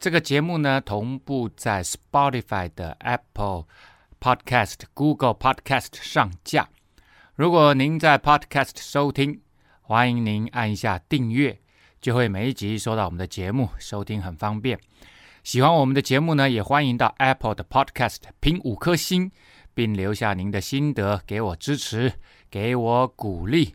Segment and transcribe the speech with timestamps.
[0.00, 3.64] 这个节目呢，同步在 Spotify 的 Apple
[4.20, 6.68] Podcast、Google Podcast 上架。
[7.34, 9.40] 如果您在 Podcast 收听，
[9.80, 11.58] 欢迎您按一下订阅，
[12.00, 14.78] 就会每一集收到我们的节目，收听很方便。
[15.42, 19.32] 喜欢我们的节目呢，也欢迎到 Apple 的 Podcast 评五颗星，
[19.74, 22.12] 并留下您的心得，给我支持，
[22.48, 23.74] 给我鼓励。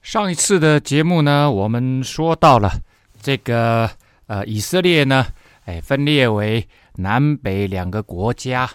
[0.00, 2.72] 上一次的节目呢，我们说到了
[3.20, 3.90] 这个。
[4.28, 5.26] 呃，以色列呢，
[5.64, 8.70] 哎，分裂为南北两个国家。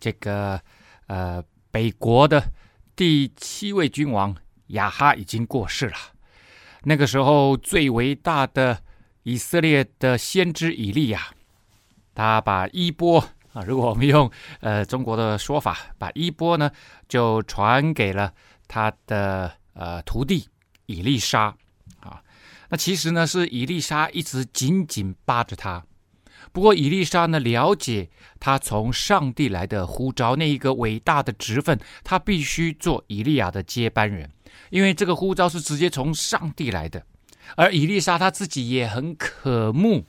[0.00, 0.58] 这个
[1.06, 2.42] 呃，北国的
[2.96, 4.34] 第七位君王
[4.68, 5.96] 亚哈已经过世了。
[6.84, 8.82] 那个时候，最伟大的
[9.24, 11.26] 以色列的先知以利亚，
[12.14, 13.20] 他把衣钵
[13.52, 16.70] 啊，如果我们用呃中国的说法，把衣钵呢，
[17.06, 18.32] 就传给了
[18.66, 20.48] 他的呃徒弟
[20.86, 21.54] 以利沙。
[22.70, 25.84] 那其实呢，是以丽莎一直紧紧扒着他。
[26.52, 28.08] 不过，以丽莎呢，了解
[28.40, 34.30] 他从上帝来的呼召，那一个伟大的职分，他必须做以利亚的接班人，
[34.70, 37.04] 因为这个呼召是直接从上帝来的。
[37.56, 40.06] 而伊丽莎他自己也很渴慕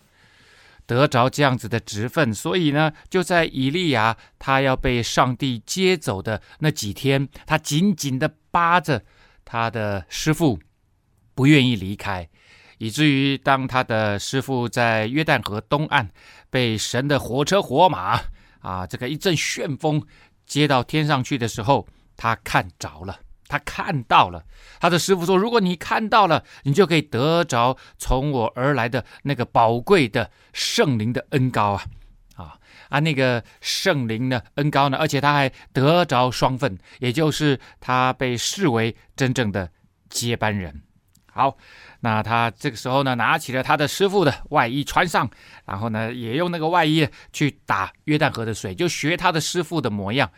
[0.85, 9.03] 得着这样子的职分，所以呢，就在以利亚他要被上帝接走的那几天，他紧紧的扒着
[9.43, 10.59] 他的师傅，
[11.35, 12.29] 不愿意离开。
[12.81, 16.09] 以至于当他的师傅在约旦河东岸
[16.49, 18.19] 被神的火车火马
[18.61, 20.03] 啊，这个一阵旋风
[20.47, 21.87] 接到天上去的时候，
[22.17, 24.43] 他看着了，他看到了。
[24.79, 31.85] 他的师傅说：“如果你看到了，你就可以得着从我而来的那个宝贵的圣灵的恩膏啊
[32.33, 32.57] 啊
[32.89, 32.99] 啊！
[32.99, 39.69] 那个圣灵的恩膏呢，而且他还得着双份，也就是他被视为真正的
[40.09, 40.81] 接班人。”
[41.31, 41.55] 好。
[42.03, 45.29] 那他这个时候呢，拿起了他的师傅的外衣穿上，
[45.65, 50.29] 然后呢，也用那个外衣去打约旦河的水，就学他的师傅的模样，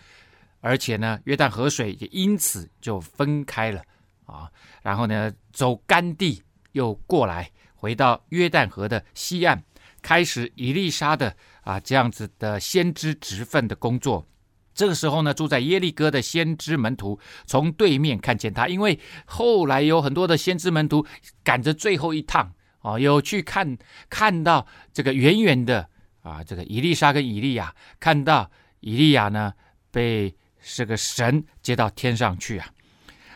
[0.59, 3.81] 而且呢，约旦河水也因此就分开了
[4.25, 4.51] 啊。
[4.81, 9.63] 然后呢，走干地又过来，回到约旦河的西岸，
[10.01, 14.25] 开始以丽莎的啊这样子的先知职分的工作。
[14.73, 21.05] 这个时候呢，住在耶利哥的先知门徒从对面看见他，因为后来有很多的先知门徒
[21.43, 22.51] 赶着最后一趟
[22.81, 23.77] 啊，有去看
[24.09, 25.87] 看到这个远远的
[26.21, 29.53] 啊，这个以利沙跟以利亚看到以利亚呢
[29.91, 32.67] 被这个神接到天上去啊，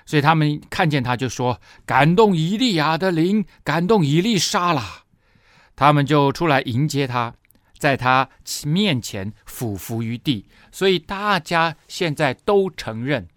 [0.05, 5.03] 所以他们看见他就说，感动以利亚的灵，感动以利沙了，
[5.75, 7.35] 他们就出来迎接他。
[7.77, 8.29] 在他
[8.65, 13.27] 面前俯伏于地，所以大家现在都承认，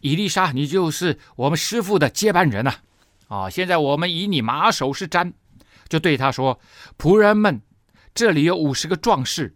[0.00, 2.74] 伊丽莎，你就是我们师傅的接班人呐！
[3.28, 5.32] 啊，现在我们以你马首是瞻，
[5.88, 6.58] 就对他说
[6.98, 7.60] ：“仆人们，
[8.14, 9.54] 这里有五十个壮士，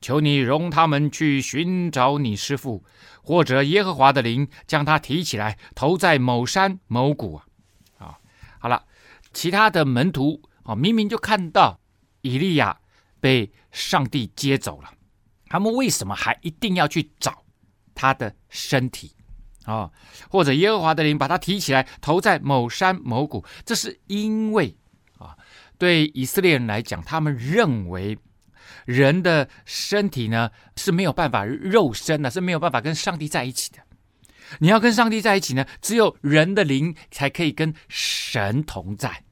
[0.00, 2.84] 求你容他们去寻找你师傅，
[3.22, 7.40] 或者耶和华的灵将他提起来，投在某山某谷。”
[7.98, 8.18] 啊，
[8.58, 8.84] 好了，
[9.32, 11.78] 其他的门徒啊，明明就看到
[12.22, 12.80] 以利亚。
[13.20, 14.90] 被上帝接走了，
[15.46, 17.44] 他们为什么还一定要去找
[17.94, 19.14] 他的身体
[19.64, 19.92] 啊、哦？
[20.28, 23.44] 或者耶和华的灵把他提起来，投在某山某谷？
[23.64, 24.76] 这是因为
[25.18, 25.36] 啊，
[25.78, 28.18] 对以色列人来讲，他们认为
[28.86, 33.78] 人的身体呢是没有办法肉身的，是没有办法跟上帝在一起的。
[34.58, 39.22] 你要跟上帝在一起呢，只有人的灵才可以跟神同在。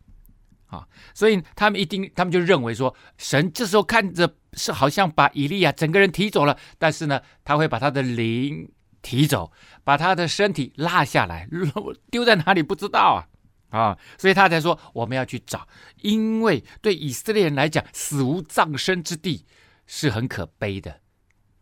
[0.68, 8.70] 啊，所以他们一定，他们就认为说，神这时候看着是好像把以利亚整个人提走了，但是呢，他会把他的灵
[9.00, 9.50] 提走，
[9.82, 11.48] 把他的身体拉下来，
[12.10, 13.26] 丢在哪里不知道
[13.70, 15.66] 啊，啊，所以他才说我们要去找，
[16.02, 19.46] 因为对以色列人来讲，死无葬身之地
[19.86, 21.00] 是很可悲的，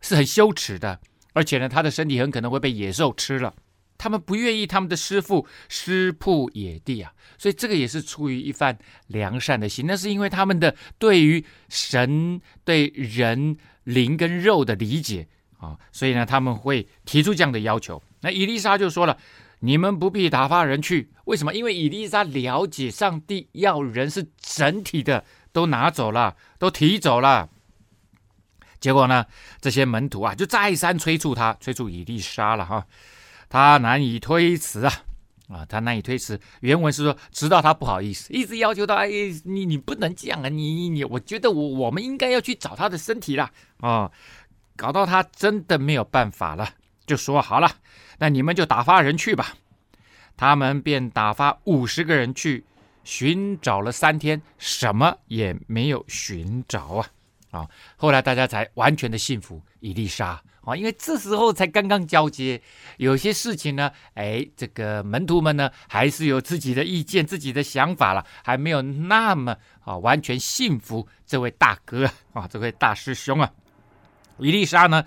[0.01, 0.99] 是很羞耻的，
[1.33, 3.53] 而且呢，他的身体很可能会被野兽吃了。
[3.97, 8.77] 他们不愿意他们的师父尸曝野地啊，所以这个也是出于一番
[9.07, 9.85] 良善的心。
[9.87, 15.27] 那是因为他们的对于神对人灵跟肉的理解
[15.57, 18.01] 啊，所以呢，他们会提出这样的要求。
[18.21, 19.17] 那以利沙就说了
[19.61, 21.53] ：“你们不必打发人去，为什么？
[21.53, 27.49] 因为以利沙了解上帝要人是整体的，都拿走了，都提走了。
[28.79, 29.25] 结果呢，
[29.59, 32.85] 这些门徒啊，就再三催促他，催促以利沙了哈。
[33.49, 34.93] 他难以推辞啊，
[35.49, 36.39] 啊，他难以推辞。
[36.59, 39.09] 原文是说，直到他不好意思，一直要求他，哎，
[39.45, 43.49] 你你不能这样啊，你你你，我觉得我我们应该要去找他的身体了
[43.79, 44.11] 啊，
[44.75, 46.69] 搞到他真的没有办法了，
[47.05, 47.71] 就说好了，
[48.19, 49.53] 那你们就打发人去吧。
[50.35, 52.63] 他们便打发五十个人去
[53.03, 57.07] 寻找了三天，什么也没有寻找啊。
[57.49, 62.61] 啊，后来大家才完全的信服伊丽莎啊，因为这时候才刚刚交接，
[62.97, 73.49] 有些事情呢，哎，这个门徒们呢还是有自己的意见、自己的想法了，还没有那么啊完全信服这位大哥啊，这位大师兄啊。
[74.39, 75.05] 伊丽莎呢，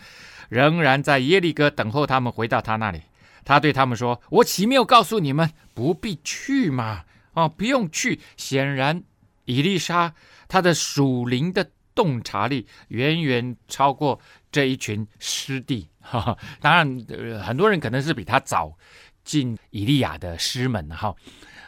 [0.48, 3.02] 仍然在耶利哥等候他们回到他那里。
[3.44, 7.04] 他对他们说：“我岂没有告诉你们不必去吗？
[7.34, 8.18] 啊，不用去。
[8.38, 9.02] 显然，
[9.44, 10.14] 伊丽莎
[10.48, 14.18] 她的属灵的。”洞察力远远超过
[14.50, 18.76] 这一群师弟， 哈哈，当然，呃，很多人可能是比他早
[19.24, 21.14] 进以利亚的师门 哈。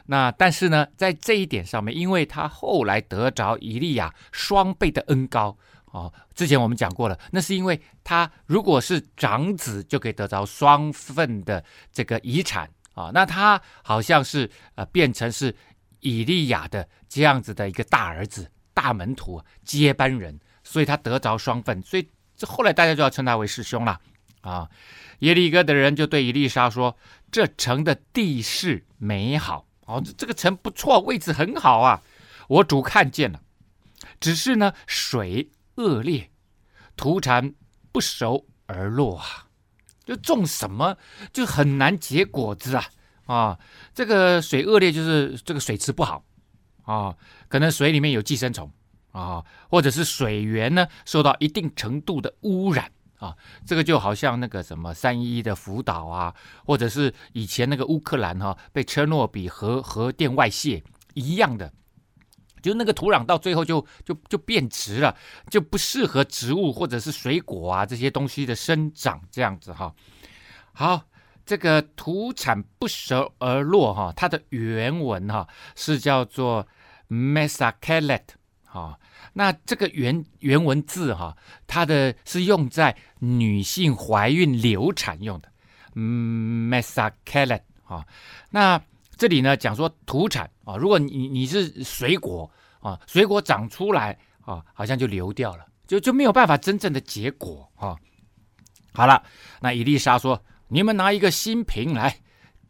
[0.06, 5.56] 那但是呢，在这一点上面，因为他后来得着以利亚双倍的恩膏
[5.86, 13.10] 啊，之前我们讲过了，那是因为他如果是长子，就可以得着双份的这个遗产啊。
[13.14, 15.54] 那他好像是呃变成是
[16.00, 18.50] 以利亚的这样子的一个大儿子。
[18.74, 22.08] 大门徒接班人，所以他得着双份，所以
[22.42, 24.00] 这后来大家就要称他为师兄了
[24.40, 24.68] 啊。
[25.20, 26.96] 耶利哥的人就对伊丽莎说
[27.30, 32.02] ：“这城的地势美好哦，这个城不错，位置很好啊。
[32.48, 33.40] 我主看见了，
[34.18, 36.32] 只是呢水恶劣，
[36.96, 37.54] 土产
[37.92, 39.46] 不熟而落啊，
[40.04, 40.96] 就种什么
[41.32, 42.84] 就很难结果子啊
[43.26, 43.60] 啊。
[43.94, 46.24] 这个水恶劣就是这个水质不好。”
[46.82, 47.14] 啊，
[47.46, 48.68] 可能水里面有寄生虫
[49.12, 56.34] 啊，或者是水源呢受到一定程度的污染啊，这个就好像那个什么三一的福岛啊，
[56.66, 60.82] 或者是以前那个乌克兰哈、啊、被车诺比核核电外泄
[61.14, 61.72] 一样的，
[62.60, 65.16] 就那个土壤到最后就就就变质了，
[65.48, 69.94] 就不适合植物或者是水果啊这些东西的生长这样子哈。
[70.72, 71.02] 好。
[71.44, 76.64] 这个土产不熟而落哈，它的原文哈是叫做
[77.10, 78.22] Mesakelet
[78.72, 78.98] 哈。
[79.34, 81.36] 那这个原原文字哈，
[81.66, 85.52] 它的是用在女性怀孕流产用的
[85.94, 88.06] 嗯 Mesakelet 哈。
[88.50, 88.80] 那
[89.16, 97.96] 这里呢讲说土产啊，如果你你是水果啊，水果长出来啊，好像就流掉了，就就没有办法真正的结果哈。
[98.94, 99.22] 好了，
[99.60, 100.42] 那伊丽莎说。
[100.68, 102.16] 你们拿一个新瓶来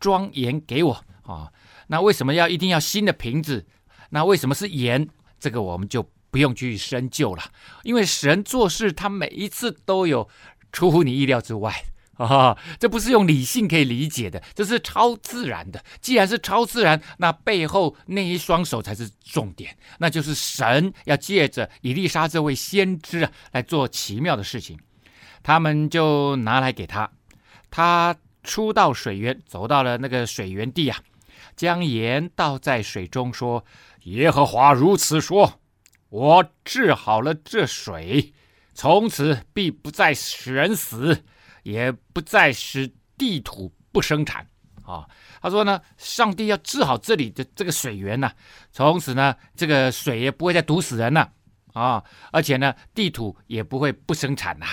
[0.00, 1.52] 装盐给我啊！
[1.86, 3.64] 那为什么要一定要新的瓶子？
[4.10, 5.08] 那为什么是盐？
[5.42, 7.42] 这个我们就不用去深究了。
[7.82, 10.28] 因为神做事，他每一次都有
[10.70, 11.84] 出乎你意料之外
[12.14, 12.56] 啊！
[12.78, 15.82] 这不是用理性可以理解的，这是超自然的。
[16.00, 24.78] 既然是超自然，那背后那一双手才是重点，那就是神要借着以利沙这位先知啊来做奇妙的事情。
[25.42, 27.10] 他们就拿来给他。
[27.68, 28.14] 他
[28.44, 30.98] 出到水源，走到了那个水源地啊，
[31.56, 33.64] 将盐倒在水中，说
[34.04, 35.60] ：“耶和华如此说，
[36.08, 38.32] 我治好了这水，
[38.74, 41.24] 从此必不再使人死，
[41.62, 44.46] 也不再使地土不生产。”
[44.84, 45.08] 啊，
[45.40, 48.34] 他说呢，上帝要治好这里的这个水源呢、啊，
[48.72, 51.30] 从此呢，这个水也不会再毒死人了
[51.72, 54.66] 啊，而且呢，地土也不会不生产呐，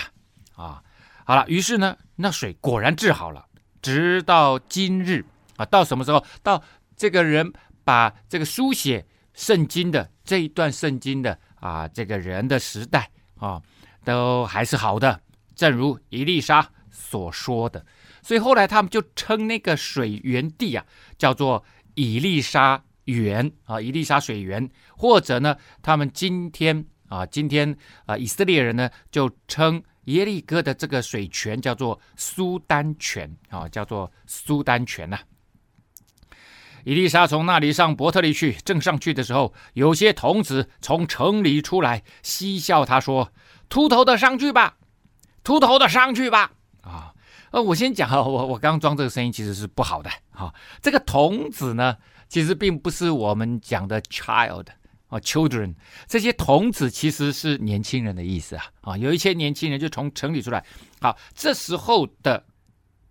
[0.56, 0.82] 啊。
[1.24, 3.46] 好了，于是呢，那水果然治好了，
[3.80, 5.24] 直到今日
[5.56, 6.24] 啊，到什么时候？
[6.42, 6.60] 到
[6.96, 7.52] 这个人
[7.84, 13.60] 把这个书写圣经的这一段圣经的啊，这个人的时代啊，
[14.04, 15.20] 都还是好的，
[15.54, 17.84] 正如伊丽莎所说的。
[18.22, 20.84] 所以后来他们就称那个水源地啊，
[21.16, 29.82] 叫做伊丽莎源啊，伊丽莎水源，或者呢，他们今天啊，今天啊，以色列人呢就称。
[30.04, 35.20] 耶利哥的这个水泉叫做苏丹泉啊，叫做苏丹泉呐、
[36.84, 43.32] 伊丽莎从那里上伯特利去，正上去的时候，有些童子从城里出来，嬉笑他说
[43.68, 44.76] ：“秃头的上去吧，
[45.44, 47.12] 秃头的上去吧。”啊，
[47.50, 50.54] 呃，我先讲 哈，我我刚装这个声音其实是不好的啊。
[50.80, 51.96] 这个童子呢，
[52.28, 54.66] 其实并不是我们讲的 child。
[55.08, 55.74] 啊，children，
[56.06, 58.64] 这些童子其实是年轻人的意思啊！
[58.82, 60.64] 啊，有一些年轻人就从城里出来。
[61.00, 62.44] 好，这时候的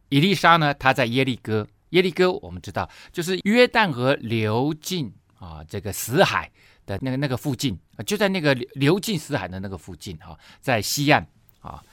[0.07, 1.67] 伊丽莎呢，她在耶利哥。
[1.89, 6.51] 耶利哥我们知道，就是约旦河流进啊，这个死海
[6.86, 11.27] 的那个那个附近，就在那个流进死海的那个附近哈，在西岸
[11.62, 11.84] 啊。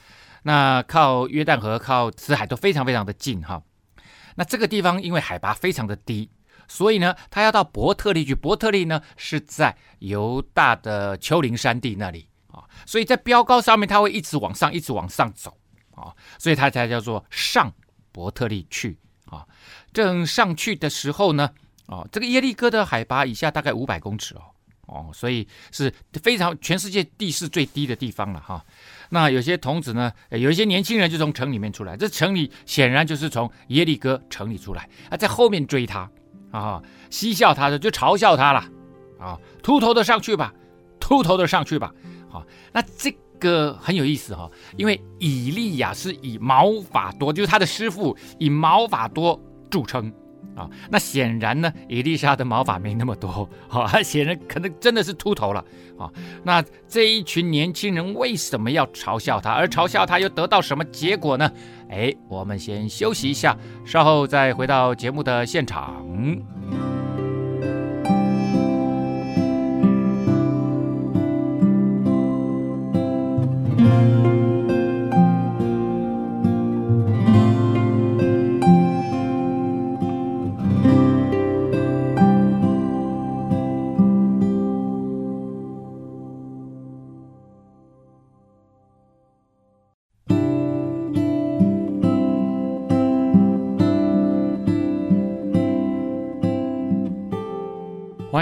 [0.42, 3.62] 那靠约旦河、靠死海都非常非常的近哈。
[4.36, 6.30] 那这个地方因为海拔非常的低，
[6.68, 8.32] 所以呢，他要到伯特利去。
[8.32, 15.58] 伯特利呢是在犹大的丘陵山地那里啊，所以在标高上面，他会一直往上，一直往上走
[15.96, 17.72] 啊，所以他才叫做上
[18.12, 19.44] 伯特利去啊。
[20.04, 21.48] 正上去的时候呢，
[21.86, 24.42] 哦，这个耶利哥的海拔以下大概五百公尺哦。
[24.88, 28.64] 哦，所以是非常全世界地势最低的地方了哈。
[29.08, 36.08] 那有些童子呢，有一些年轻人就从城里面出来，这城里显然就是从耶利哥城里出来，啊，在后面追他
[36.52, 38.60] 啊，嬉笑他的就嘲笑他了
[39.18, 40.54] 啊，秃头的上去吧，
[41.00, 41.92] 秃头的上去吧。
[42.28, 43.10] 好，那这
[43.40, 50.12] 个很有意思哈，因为以利亚是以毛发多，就是他的师傅以毛发多著称。
[50.54, 55.62] 啊，那显然呢，伊丽莎的毛发没那么多，好， 显然可能真的是秃头了，
[55.98, 56.10] 啊，
[56.42, 59.50] 那这一群年轻人为什么要嘲笑他？
[59.52, 61.50] 而嘲笑他又得到什么结果呢？
[61.90, 63.54] 哎，我们先休息一下，
[63.84, 66.02] 稍后再回到节目的现场。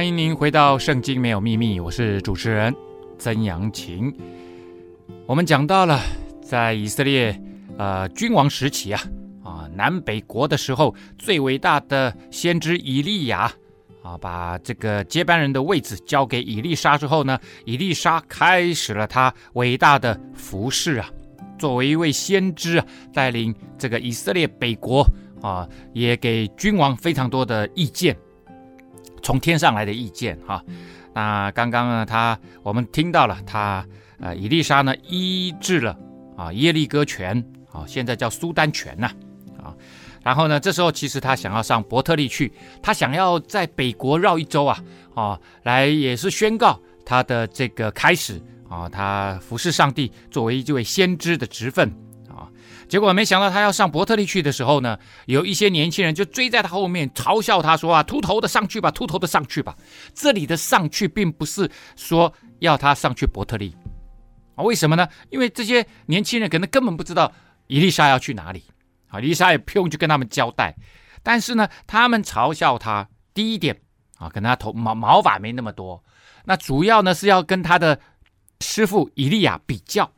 [0.04, 2.76] 欢迎您回到《圣经没有秘密》，我是主持人
[3.18, 4.14] 曾阳晴。
[5.24, 5.98] 我们讲到了
[6.42, 7.40] 在以色列
[7.78, 9.02] 呃君王时期啊
[9.42, 13.50] 啊南北国的时候，最伟大的先知以利亚
[14.02, 21.08] 啊，把这个接班人的位置交给以利沙之后呢，以利沙开始了他伟大的服饰啊。
[21.58, 25.02] 作为一位先知啊，带领这个以色列北国
[25.40, 28.14] 啊，也给君王非常多的意见。
[29.24, 30.62] 从天上来的意见哈，
[31.14, 33.84] 那刚刚呢，他我们听到了他
[34.20, 35.98] 呃，伊丽莎呢医治了
[36.36, 39.10] 啊耶利哥泉啊，现在叫苏丹泉呐
[39.58, 39.74] 啊，
[40.22, 42.52] 然后呢，这时候其实他想要上伯特利去，
[42.82, 44.78] 他想要在北国绕一周啊
[45.14, 51.90] 啊，来也是宣告他的这个开始啊，他服侍上帝作为一位先知的职分。
[52.88, 59.76] 结果没想到他要上伯特利去的时候呢，有一些年轻人就追在他后面嘲笑他说啊，秃头的上去吧，秃头的上去吧。
[60.14, 63.74] 这里的上去并不是说要他上去伯特利
[64.54, 65.08] 啊，为什么呢？
[65.30, 67.32] 因为这些年轻人可能根本不知道
[67.66, 68.62] 伊丽莎要去哪里
[69.08, 70.74] 啊，伊丽莎也不用去跟他们交代。
[71.22, 73.80] 但是呢，他们嘲笑他，第一点
[74.18, 76.04] 啊，可能他头毛毛发没那么多，
[76.44, 77.98] 那主要呢是要跟他的
[78.60, 80.10] 师傅伊利亚比较。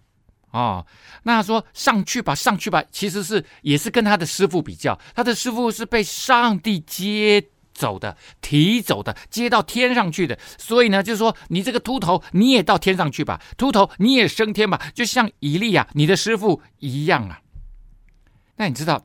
[0.52, 0.86] 哦，
[1.24, 17.42] 那说上去吧，上去吧，其实是也是跟他的师傅比较，他的师傅是被上帝接走的，提走的，接到天上去的，所以呢，就是说你这个秃头你也到天上去吧，秃头你也升天吧，就像以利亚你的师傅一样啊。
[18.56, 19.04] 那你知道，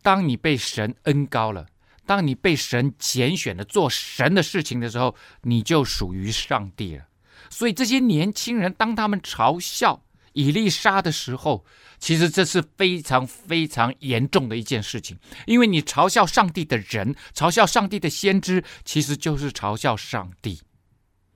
[0.00, 1.66] 当你被神恩高了，
[2.06, 7.04] 当你被神拣选了做神的事情的时候，你就属于上帝了。
[7.50, 10.02] 所以这些年轻人，当他们嘲笑。
[10.36, 11.64] 以利沙的时候，
[11.98, 20.60] 其实这是非常非常严重的一件事情，因为你嘲笑上帝的人，嘲笑上帝的先知，其实就是嘲笑上帝。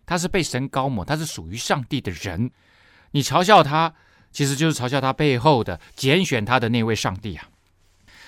[0.04, 2.50] 他是被神高抹，他是属于上帝的人，
[3.12, 3.94] 你嘲笑他，
[4.30, 7.48] 其实就是嘲笑他背后的拣选他的那位上帝啊。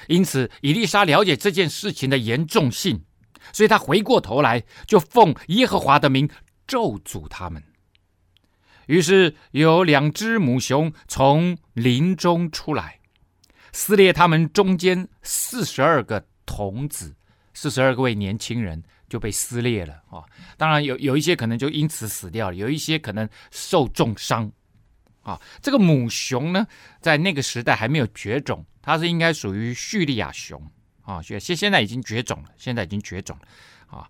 [0.09, 3.05] 因此，以利沙了解这件事情的严重性，
[3.53, 6.31] 所以他回过头来就奉耶和华的名
[6.67, 7.63] 咒诅他们。
[8.93, 13.01] 于是有两只母熊从林中出来，
[13.73, 17.17] 撕裂他们中间四十二个童子，
[17.55, 20.23] 四十二个位年轻人就被撕裂了啊！
[20.59, 24.53] 当然有有一些可能就因此死掉了，有一些可能受重伤
[25.23, 25.41] 啊。
[25.63, 26.67] 这个母熊呢，
[27.01, 30.71] 在那个时代还没有绝种，它是应该属于叙利亚熊
[31.01, 34.07] 啊，现现在已经绝种了，现在已经绝种了啊。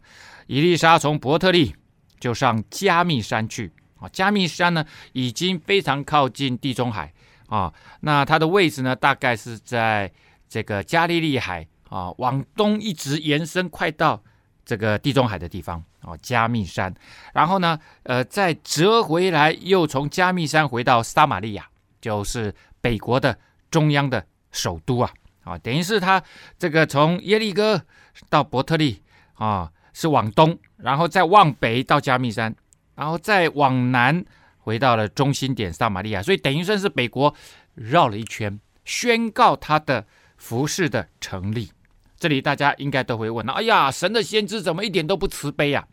[0.49, 1.73] 伊丽莎从伯特利
[2.19, 3.71] 就上加密山去。
[4.02, 7.12] 啊，加密山呢，已经非常靠近地中海
[7.47, 7.73] 啊。
[8.00, 10.11] 那它的位置呢，大概是在
[10.49, 14.21] 这个加利利海啊，往东一直延伸，快到
[14.64, 16.16] 这个地中海的地方啊。
[16.21, 16.92] 加密山，
[17.32, 21.68] 然后呢，呃，再折回来，又从加密山回到撒玛利亚，
[22.00, 23.38] 就是北国的
[23.71, 25.11] 中央的首都啊。
[25.44, 26.23] 啊，等于是他
[26.59, 27.82] 这个从耶利哥
[28.28, 29.02] 到伯特利
[29.35, 32.54] 啊，是往东，然后再往北到加密山。
[32.94, 34.25] 然后再往南
[34.58, 37.34] 回到了中心点撒玛利亚，所以等于算是北国
[37.75, 40.06] 绕了一圈，宣告他的
[40.37, 41.70] 服饰的成立。
[42.18, 45.88] 这里大家应该都会问：哎呀，神的先知怎么一点都不慈悲啊？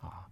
[0.00, 0.26] 啊，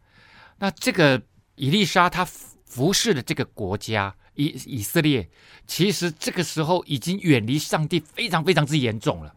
[0.58, 1.22] 那这个
[1.54, 5.28] 以利沙他服侍的这个国家以以色列，
[5.66, 9.34] 其实这个时候已经远离上帝非常非常之严重了。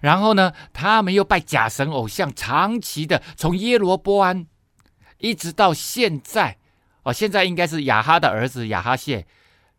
[0.00, 4.46] 然后呢，他们又拜假神偶像，长期的从耶罗波安
[5.20, 6.56] 一直到现在，
[7.02, 9.26] 哦，现在应该是亚哈的儿子亚哈谢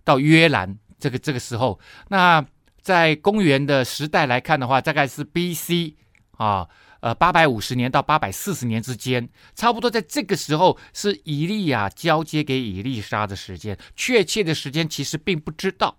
[0.04, 1.80] 到约兰这个这个时候。
[2.10, 2.46] 那
[2.82, 5.96] 在公元的时代来看的话，大概是 B.C.
[6.38, 6.68] 啊，
[7.02, 13.78] 呃，八百五十年到八百四十年之间，差不多在这个时候是以利亚交接给以利沙的时间。
[13.96, 15.98] 确切的时间其实并不知道。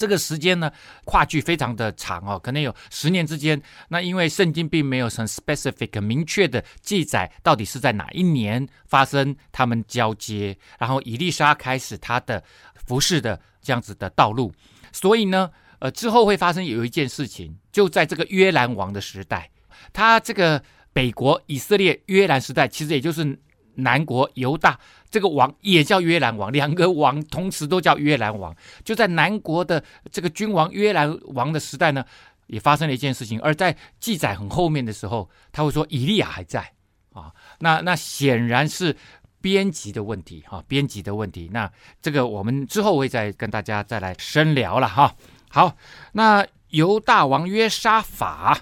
[0.00, 0.72] 这个时间呢，
[1.04, 3.60] 跨距非常的长哦，可能有十年之间。
[3.88, 12.42] 那因为圣经并没有很 specific 明确的记载，到底是在哪一年发生他们交接，然后以利沙开始他的
[12.86, 14.50] 服侍的这样子的道路。
[14.90, 19.50] 所以呢，呃，之后会发生有一件事情，就在这个约兰王的时代，
[19.92, 20.62] 他这个
[20.94, 23.38] 北国以色列约兰时代，其实也就是。
[23.80, 24.78] 南国犹大
[25.10, 28.54] 这个王也叫约兰王，两个王同时都叫约兰王。
[28.84, 32.04] 就在南国的这个君王约兰王的时代呢，
[32.46, 33.40] 也发生了一件事情。
[33.40, 36.72] 而在记载很后面的时候，他会说以利亚还在
[37.12, 37.32] 啊。
[37.58, 38.96] 那那显然是
[39.40, 41.50] 编辑的问题哈，编辑的问题。
[41.52, 41.70] 那
[42.00, 45.14] 这个我们之后会再跟大家再来深聊了哈。
[45.48, 45.76] 好，
[46.12, 48.60] 那犹大王约沙法。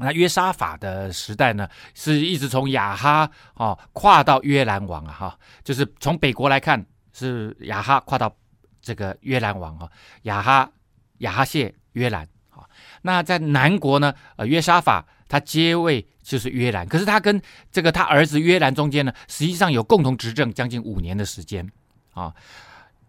[0.00, 8.32] 那约沙法的时代呢，是一直从亚哈哦跨到约兰王啊哈，就是从北国来看是亚哈跨到
[8.80, 9.90] 这个约兰王哈，
[10.22, 10.70] 亚哈
[11.18, 12.62] 亚哈谢约兰啊。
[13.02, 21.68] 那在南国呢，呃约沙法他接位就是约兰，可是他跟这个他儿子约兰中间呢，实际上有共同执政将近五年的时间
[22.14, 22.32] 啊。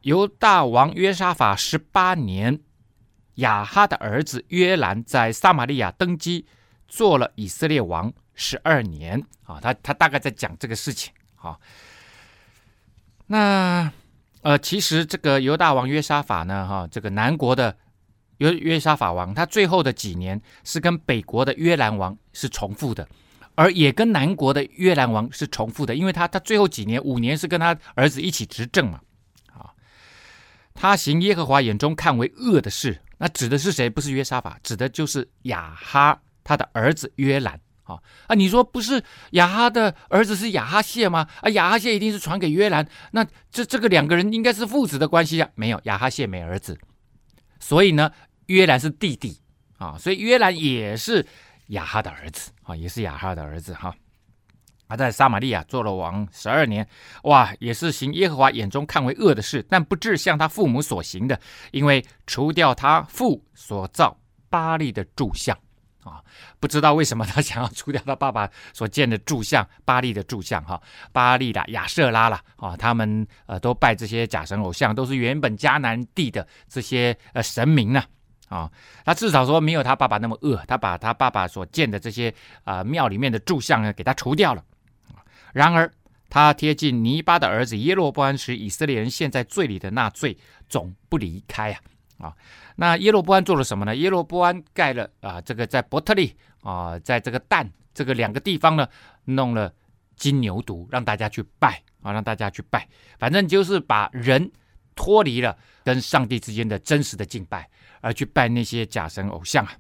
[0.02, 2.60] 犹大王约沙法十八年，
[3.36, 6.48] 亚哈的儿子约兰在撒玛利亚登基。
[6.90, 11.58] 做了以色列王十二年啊，他他大概在讲这个事情啊。
[13.28, 13.92] 那
[14.42, 17.78] 呃，其实这个犹大王约沙法呢，哈，这个南国的
[18.38, 23.08] 约约沙法王，他最后的几年是跟北国的约兰王是重复的，
[23.56, 29.00] 而也跟南国的约兰王是重复的，因为他他最后几年五年是跟他儿子一起执政嘛。
[29.54, 29.70] 啊，
[30.74, 33.90] 他行耶和华眼中看为恶的事，那指的是谁？
[33.90, 36.20] 不是约沙法，指的就是亚哈。
[36.44, 37.98] 他的儿子约兰啊
[38.28, 38.36] 啊！
[38.36, 41.28] 你说不是亚哈的儿子是亚哈谢吗？
[41.42, 45.50] 啊，亚哈谢一定是传给约兰，那这这个两个人应该是父子的关系啊？
[45.56, 46.80] 没有，亚哈谢没儿子，
[47.60, 48.12] 所以呢，
[48.48, 49.40] 约兰是弟弟
[49.78, 51.26] 啊，所以约兰也是
[51.68, 53.94] 亚哈的儿子啊，也是亚哈的儿子哈。
[54.88, 56.88] 他在撒玛利亚做了王十二年，
[57.22, 61.40] 哇，也是行耶和华眼中看为恶的事，但不至像他父母所行的，
[61.72, 65.56] 因为除掉他父所造巴力的柱像。
[66.04, 66.24] 啊，
[66.60, 70.82] 不知道为什么他 想要除掉他爸爸所建的柱像，巴力的柱像哈，
[71.12, 78.04] 巴力的亚瑟拉了啊，他们呃都拜这些假神偶像，都是原本迦南地的这些呃神明呢
[78.48, 78.72] 啊，
[79.04, 82.34] 他至少说没有他爸爸那么恶，他把他爸爸所建的这些
[82.64, 84.64] 啊庙里面的柱像呢给他除掉了。
[85.54, 85.92] 然而
[86.30, 90.38] 他贴近尼巴的儿子耶罗波安时，以色列人陷在罪里的那罪
[90.70, 91.82] 总不离开啊
[92.20, 92.32] 啊。
[92.76, 93.96] 那耶罗波安做了什么呢？
[93.96, 98.88] 耶罗波安盖了啊，这个在伯特利啊，在这个但这个两个地方呢，
[99.26, 99.74] 弄了
[100.16, 104.52] 金牛犊，让大家去拜啊，让大家去拜，反正就是把人
[104.96, 107.70] 脱离了跟上帝之间的真实的敬拜，
[108.02, 109.74] 而去拜那些假神偶像啊。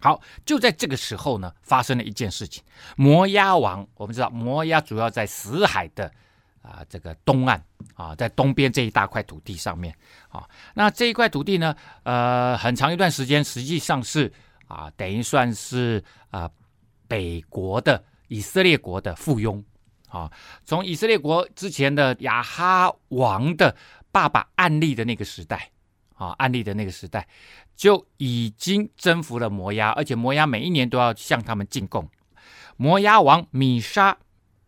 [0.00, 2.62] 好，就在这个时候呢，发生了一件事情，
[2.96, 6.12] 摩押王，我们知道摩押主要在死海的。
[6.62, 7.62] 啊，这个东岸
[7.94, 9.92] 啊，在东边这一大块土地上面
[10.28, 14.32] 啊，那这一块土地呢，呃，很长一段时间实际上是
[14.68, 16.48] 啊，等于算是啊
[17.08, 19.62] 北国的以色列国的附庸
[20.08, 20.30] 啊。
[20.64, 23.74] 从以色列国之前的亚哈王的
[24.12, 25.68] 爸爸暗利的那个时代
[26.14, 27.26] 啊，暗利的那个时代
[27.74, 32.08] 就已经征服了摩押，而且摩押每一年都要向他们进贡。
[32.76, 34.16] 摩押王米沙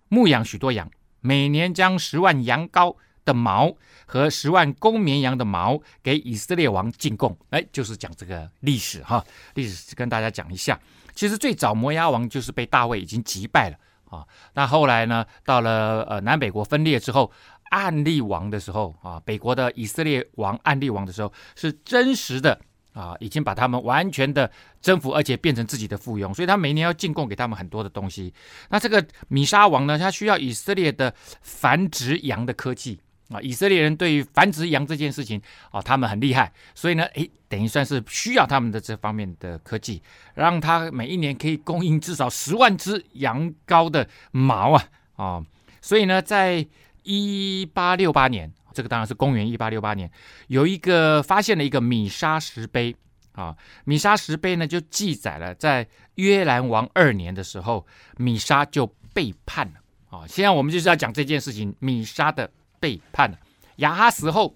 [0.09, 0.91] 牧养许多羊。
[1.27, 10.79] 每年将十万羊羔的毛和十万公绵羊的毛给以色列王进贡，哎，就是讲这个历史哈，历史跟大家讲一下。
[11.15, 13.77] 其实最早摩押王就是被大卫已经击败了
[14.11, 14.23] 啊。
[14.53, 17.33] 那后来呢，到了呃南北国分裂之后，
[17.71, 22.61] 暗利王的时候啊，北国的以色列王暗利王的时候，是真实的
[22.95, 24.49] 啊，已经把他们完全的
[24.81, 28.33] 征服，而且变成自己的附庸，所以他每年要进贡给他们很多的东西。
[28.71, 40.01] 那这个米沙王呢，他需要以色列的繁殖羊的科技啊，以色列人对于繁殖羊这件事情啊，他们很厉害，所以呢，诶，等于算是需要他们的这方面的科技，
[40.35, 44.85] 让他每一年可以供应至少十万只羊羔的毛啊
[45.17, 45.45] 啊，
[45.81, 46.65] 所以呢，在
[47.03, 48.53] 一八六八年。
[48.75, 50.11] 这个当然是公元一八六八年，
[50.49, 52.95] 有一个发现了一个米沙石碑
[53.33, 57.87] 啊，米沙石碑呢就记载了在约兰王二年的时候，
[58.19, 59.75] 米沙就背叛了
[60.11, 60.27] 啊。
[60.27, 63.39] 现在我们就是要讲这件事情，米沙的背叛了。
[63.77, 64.55] 亚哈死后，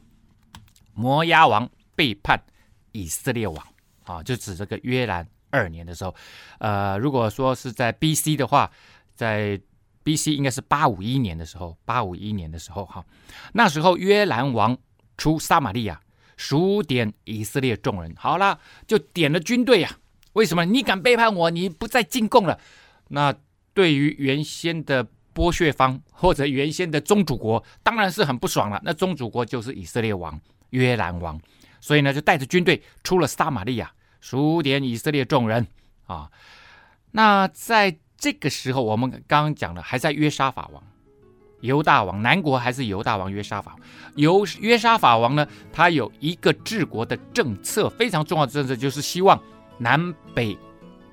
[0.95, 2.41] 摩押王背叛
[2.93, 3.67] 以色列王
[4.05, 6.15] 啊，就指这个约兰二年的时候。
[6.59, 8.37] 呃，如果说是在 B.C.
[8.37, 8.71] 的话，
[9.15, 9.61] 在
[10.09, 10.33] B.C.
[10.33, 13.05] 应该是八五一年的时候，八五一年的时候，哈，
[13.53, 14.75] 那时候约兰王
[15.18, 16.01] 出撒玛利亚，
[16.38, 19.99] 数点以色列众人，好了，就点了军队呀、
[20.33, 21.51] 为什么你敢背叛我？
[21.51, 22.59] 你不再进贡了？
[23.09, 23.35] 那
[23.75, 28.81] 对于原先的剥削方或者原先的宗主国，当然是很不爽了。
[28.83, 30.40] 那宗主国就是以色列王
[30.71, 31.38] 约兰王，
[31.83, 33.92] 所以呢，就带着军队出了撒玛利亚，
[34.23, 35.66] 数点以色列众人
[36.07, 36.31] 啊。
[37.11, 40.83] 那在这个时候，我们刚刚讲了，还在约沙法王，
[41.61, 43.77] 犹大王，南国还是犹大王约沙法。
[44.17, 49.41] 犹约沙法王呢，他有一个治国的政策，非常重要的政策，就是希望
[49.79, 50.59] 南北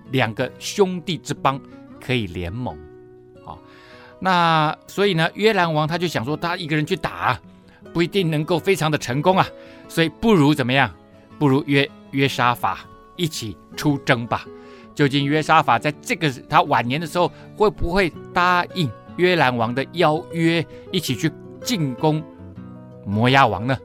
[0.10, 1.62] 两个兄弟之邦
[2.02, 2.76] 可以联盟。
[3.46, 3.56] 啊，
[4.20, 7.40] 那所以呢，约兰王他就想说，他一个人去打，
[7.94, 9.48] 不一定能够非常的成功啊，
[9.88, 10.92] 所以不如怎么样？
[11.38, 12.80] 不如约约沙法
[13.16, 14.44] 一起出征吧。
[14.96, 21.32] 究竟约沙法在这个他晚年的时候会不会答应约兰王的邀约，一起去
[21.62, 22.24] 进攻
[23.06, 23.78] 摩押王呢？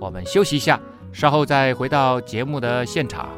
[0.00, 0.80] 我们休息一下，
[1.12, 3.28] 稍后再回到节目的现场。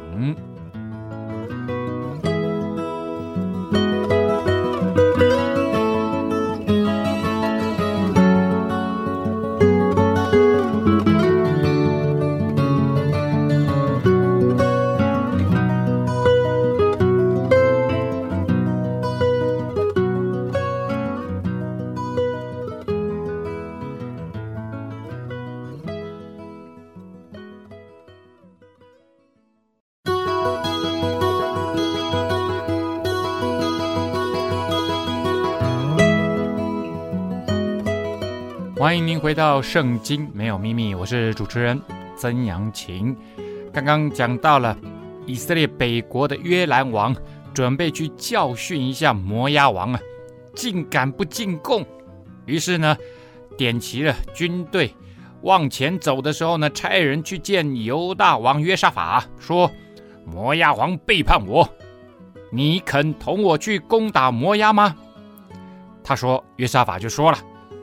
[39.25, 41.81] 回到《圣经没有秘密》，我是主持人
[42.15, 43.17] 曾阳晴。
[43.73, 44.77] 刚刚讲到了
[45.25, 47.15] 以色列北国的约兰王
[47.51, 49.99] 准备去教训一下摩押王啊，
[50.53, 51.83] 竟敢不进贡。
[52.45, 52.95] 于是呢，
[53.57, 54.93] 点齐了军队
[55.41, 59.71] 往前走的时候呢，差人去见犹大王约沙法，说
[60.23, 61.67] ：“摩押王背叛我，
[62.51, 64.95] 你肯同我去攻打摩押吗？”
[66.05, 67.39] 他说：“约沙法就说了。”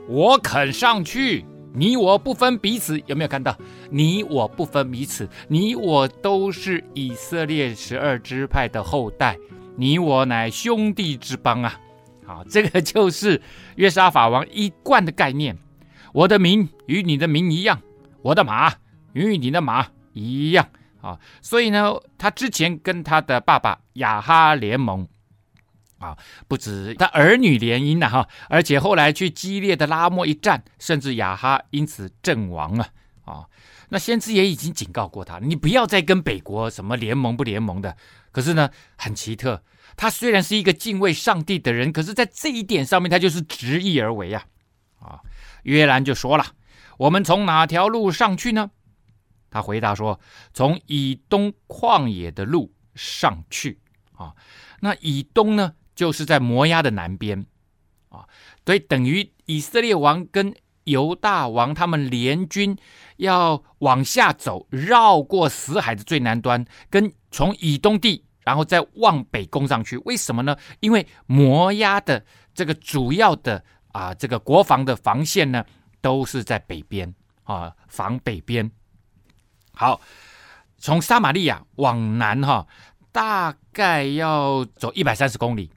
[0.07, 3.57] 我肯上去，你我不分彼此，有没有看到？
[3.89, 9.37] 你我不分彼此，你我都是以色列十二支派的后代，
[9.77, 11.79] 你我乃兄弟之邦啊！
[12.25, 13.41] 好，这个就是
[13.75, 15.57] 约沙法王一贯的概念。
[16.13, 17.81] 我的名与你的名一样，
[18.21, 18.73] 我的马
[19.13, 20.67] 与你的马一样
[21.01, 21.17] 啊！
[21.41, 25.07] 所以呢，他之前跟他的爸爸亚哈联盟。
[26.03, 26.17] 啊，
[26.49, 32.89] 不止他儿女联姻了哈，而且后来去激烈的拉莫一战，甚至亚哈因此阵亡了
[33.23, 33.45] 啊。
[33.87, 37.95] 那先知也已经警告过他，你不要再跟北国什么联盟不联盟的。
[38.33, 39.63] 可是呢，很奇特，
[39.95, 44.43] 他虽然是一个敬畏上帝的人，可是在这一点上面，他就是执意而为啊。
[44.99, 45.21] 啊，
[45.63, 46.45] 约兰就说了
[46.97, 48.71] ：“我们从哪条路上去呢？”
[49.51, 50.19] 他回答说
[50.53, 53.79] ：“从以东旷野的路上去。”
[54.17, 54.33] 啊，
[54.81, 55.73] 那以东呢？
[55.95, 57.45] 就是在摩押的南边，
[58.09, 58.27] 啊，
[58.65, 60.53] 所以等于以色列王跟
[60.85, 62.77] 犹大王他们联军
[63.17, 69.97] 要往下走，绕过死海的最南端，跟从以东地，然后再往北攻上去。
[69.99, 70.57] 为什么呢？
[70.79, 75.63] 因为摩押的这个主要的啊，这个国防的防线呢，
[76.01, 78.69] 都是在北边啊，防北边。
[79.73, 80.01] 好，
[80.77, 82.67] 从撒玛利亚往南哈，
[83.11, 85.71] 大概要走一百三十公里。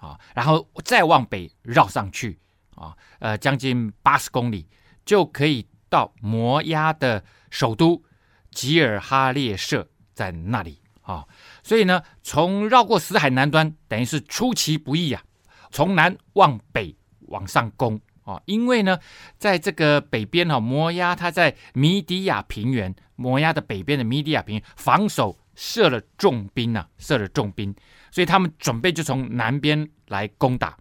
[0.00, 2.38] 啊，然后再往北绕上去
[2.74, 4.66] 啊，呃，将近八十公里
[5.04, 8.02] 就可以到摩押的首都
[8.50, 11.26] 吉尔哈列舍，在那里啊。
[11.62, 15.22] 所以呢，从绕过死海南端，等于是出其不意啊，
[15.70, 16.96] 从南往北
[17.28, 18.98] 往上攻啊，因为呢，
[19.36, 27.74] 在这个北边哈、哦，摩押他在米底亚平原，摩押的北边的米底亚平原防守设了重兵呐，设了重兵，
[28.10, 30.78] 所以他们准备就从南边来攻打。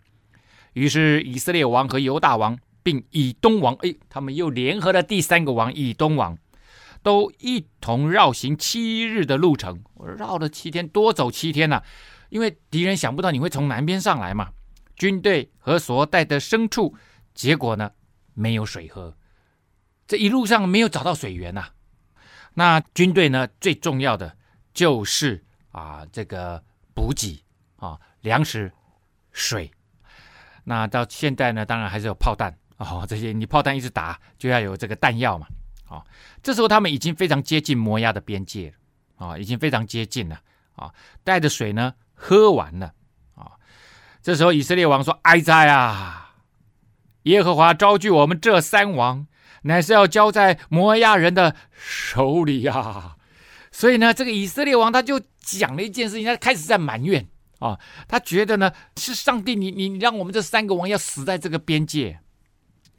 [0.72, 6.38] 于是以色列王和犹大王并以东王，哎，他们又联合了第三个王以东王，
[7.04, 9.84] 都一同绕行七日的路程。
[10.18, 11.84] 绕了七天，多走七天呐、
[12.30, 14.52] 因为敌人想不到你会从南边上来嘛。
[14.96, 16.96] 军队和所带的牲畜。
[17.34, 17.92] 结果呢，
[18.34, 19.18] 没有水喝，
[20.08, 21.72] 这一路上没有找到水源呐、
[22.54, 24.38] 那军队呢，最重要的
[24.74, 27.44] 就是啊，这个补给
[27.78, 28.72] 啊，粮食、
[29.32, 29.72] 水。
[30.64, 35.48] 那到现在呢，当然还是有炮弹哦，这些你炮弹一直打，就要有这个弹药嘛。
[35.88, 36.06] 啊，
[36.44, 38.72] 这时候他们已经非常接近摩押的边界
[39.18, 40.40] 了啊，已经非常接近了
[40.76, 42.94] 啊，带着水呢，喝完了
[43.34, 43.54] 啊。
[44.22, 46.36] 这时候以色列王说：“哀哉啊！”
[47.24, 49.28] 耶和华招聚我们这三王，
[49.64, 53.16] 乃是要交在摩押人的手里呀、啊。
[53.80, 57.26] 所以呢，这个以色列王他就讲了一件事情，他开始在埋怨
[57.60, 62.20] 啊，他觉得呢是上帝你，你你让我们这三个王要死在这个边界。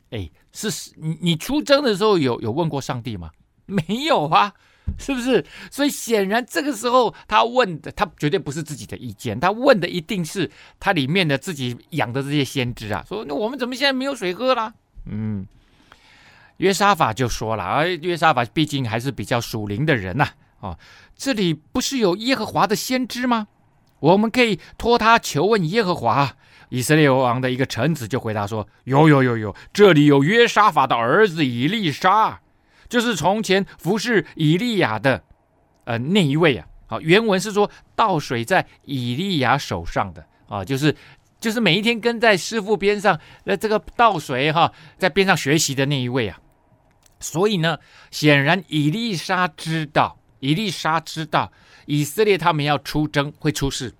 [0.09, 3.31] 哎，是你你出征的时候有有问过上帝吗？
[3.66, 4.55] 没有啊。
[4.99, 5.45] 是不是？
[5.71, 13.05] 所以显然这个时候他问的，他绝对不是自己的意见，他问的一定是他里面的自己养的这些先知啊。
[13.07, 14.73] 说那我们怎么现在没有水喝了？
[15.05, 15.47] 嗯，
[16.57, 20.31] 约沙法就说了，而约沙法毕竟还是比较属灵的人呐。
[20.61, 20.79] 啊，
[21.16, 23.49] 这里不是有耶和华的先知吗？
[23.99, 26.37] 我们可以托他求问耶和华。
[26.70, 32.40] 以色列王的一个臣子就回答说：有有有有，这里有约沙法的儿子以利沙。
[32.88, 35.23] 就是从前服侍以利亚的，
[35.85, 40.94] 呃，那一位啊，好，原文是说倒水在以利亚手上的啊，就是
[41.40, 46.38] 就是每一天跟在师傅边上，那，这个倒水哈，在边上学习的那一位啊，
[47.18, 47.79] 所以呢，
[48.12, 51.53] 显然以利沙知道，伊丽莎知道
[51.87, 53.94] 以色列他们要出征会出事，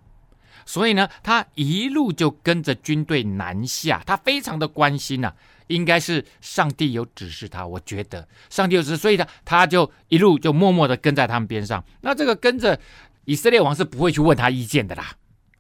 [0.67, 5.33] 所以呢，他一路就跟着军队南下，他非常的关心呐、
[5.69, 8.27] 应该是上帝有指示他，我觉得。
[8.49, 11.85] 上帝有指示，所以他他就一路就默默的跟在他们边上。
[12.01, 12.79] 那这个跟着
[13.25, 15.13] 以色列王是不会去问他意见的啦，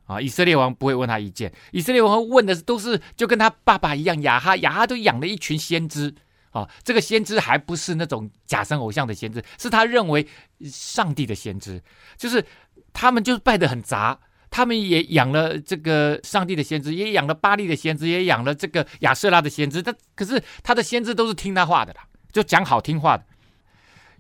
[0.07, 6.15] 啊，以色列王不会问他意见，以色列王问的都是就跟他爸爸一样，亚哈亚哈都养了一群先知，
[6.51, 10.27] 啊，这个先知还不是那种假神偶像的先知，是他认为
[10.65, 11.83] 上帝的先知，
[12.17, 12.45] 就是
[12.93, 14.19] 他们就是拜得很杂。
[14.53, 19.81] 他们也养了这个上帝的先知，也养了巴力的先知，也养了这个亚瑟拉的先知。
[19.81, 22.01] 他可是他的先知都是听他话的啦，
[22.33, 23.25] 就讲好听话的。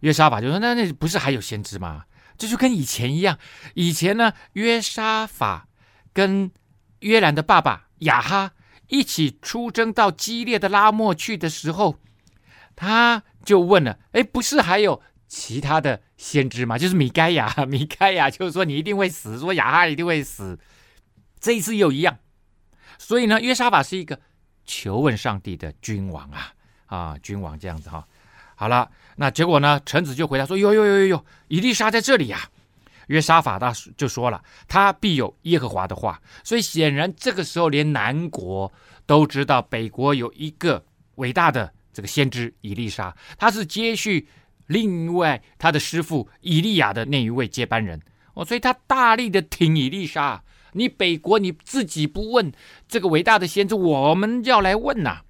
[0.02, 2.04] 约沙法就说：“那那不是还有先知吗？
[2.38, 3.38] 这就跟以前一样。
[3.74, 5.66] 以前呢，约沙法
[6.12, 6.52] 跟
[7.00, 8.52] 约兰的爸爸亚哈
[8.86, 11.98] 一起出征到激烈的拉莫去的时候，
[12.80, 20.58] 他就问了：哎，不是还有？”其他的先知吗，就是米该亚， 米该亚就是说你一定会死，说亚哈一定会死，
[21.38, 22.18] 这一次又一样，
[22.98, 24.18] 所以呢，约沙法是一个
[24.64, 26.52] 求问上帝的君王啊
[26.86, 28.08] 啊，君王这样子哈。
[28.56, 32.48] 好了，那结果呢，臣子就回答说：呦呦呦呦呦，伊丽莎在这里呀、
[33.08, 36.20] 约沙法他就说了，他必有耶和华的话。
[36.42, 38.72] 所以显然这个时候，连南国
[39.06, 40.84] 都知道北国有一个
[41.16, 44.26] 伟大的这个先知以利沙，他是接续。
[44.68, 48.00] 另外，他的师傅以利亚的那一位接班人
[48.32, 50.42] 哦，所以他大力的挺以利沙。
[50.72, 52.50] 你北国你自己不问
[52.88, 55.20] 这个伟大的先知，我们要来问呐、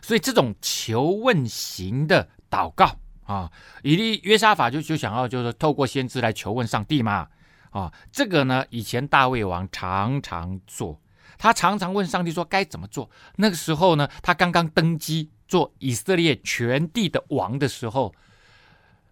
[0.00, 7.26] 所以这种求问型的祷告啊，以利约沙法就就想要就是透过先知来求问上帝嘛
[7.70, 10.98] 啊，这个呢以前大卫王常常做，
[11.36, 13.10] 他常常问上帝说该怎么做。
[13.36, 18.14] 那个时候呢，他刚刚登基做以色列全地的王的时候。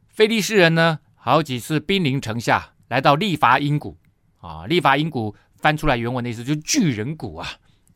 [0.08, 3.98] 非利士人呢，好几次兵临城下，来到利乏音谷
[4.38, 7.48] 啊，利乏音谷翻出来原文的意思就是巨人谷啊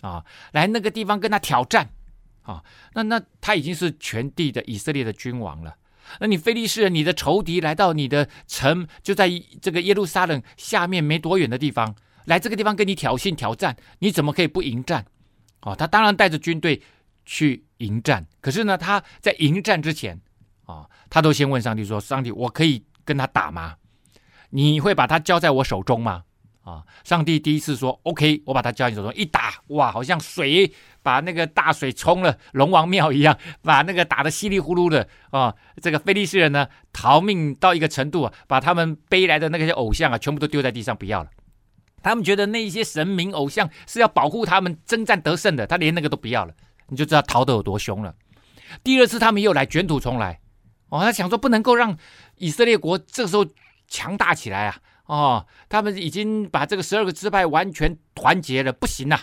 [0.02, 1.88] 啊，来那个地方跟他挑战
[2.42, 2.62] 啊，
[2.94, 5.76] 那那他已经是全地的以色列的君王了，
[6.18, 9.30] 那你非利士人，你的仇敌来到你的城，就在
[9.62, 11.94] 这个耶路撒冷下面没多远的地方，
[12.26, 15.06] 来这个地方跟你挑衅挑战，你怎么可以不迎战？
[15.62, 16.82] 哦，他当然带着军队
[17.30, 20.20] 去迎战，可是呢，他在迎战之前。
[20.66, 23.76] 啊，他都先问上帝说：“上帝，我可以跟他打吗？
[24.50, 26.24] 你会把他交在我手中吗？”
[26.62, 35.54] 啊，上帝第一次说：“OK，我把他交你手中。”一打，哇，好像水把那个大水冲了龙王庙一样， 把那个打得稀里糊涂的啊！
[35.80, 41.30] 这个非利士人呢，逃命到一个程度啊，把他们背来的那些偶像啊，全部都丢在地上不要了。
[42.02, 46.54] 他们觉得那些神明偶像是要保护他们征战得胜的，他连那个都不要了。
[46.90, 48.14] 你就知道逃得有多凶了。
[48.84, 50.40] 第二次他们又来卷土重来，
[50.90, 51.96] 哦，他想说不能够让
[52.36, 53.46] 以色列国这个时候
[53.88, 59.20] 强大起来啊，哦，他们已经把这个十二个支派完全团结了，不行啊，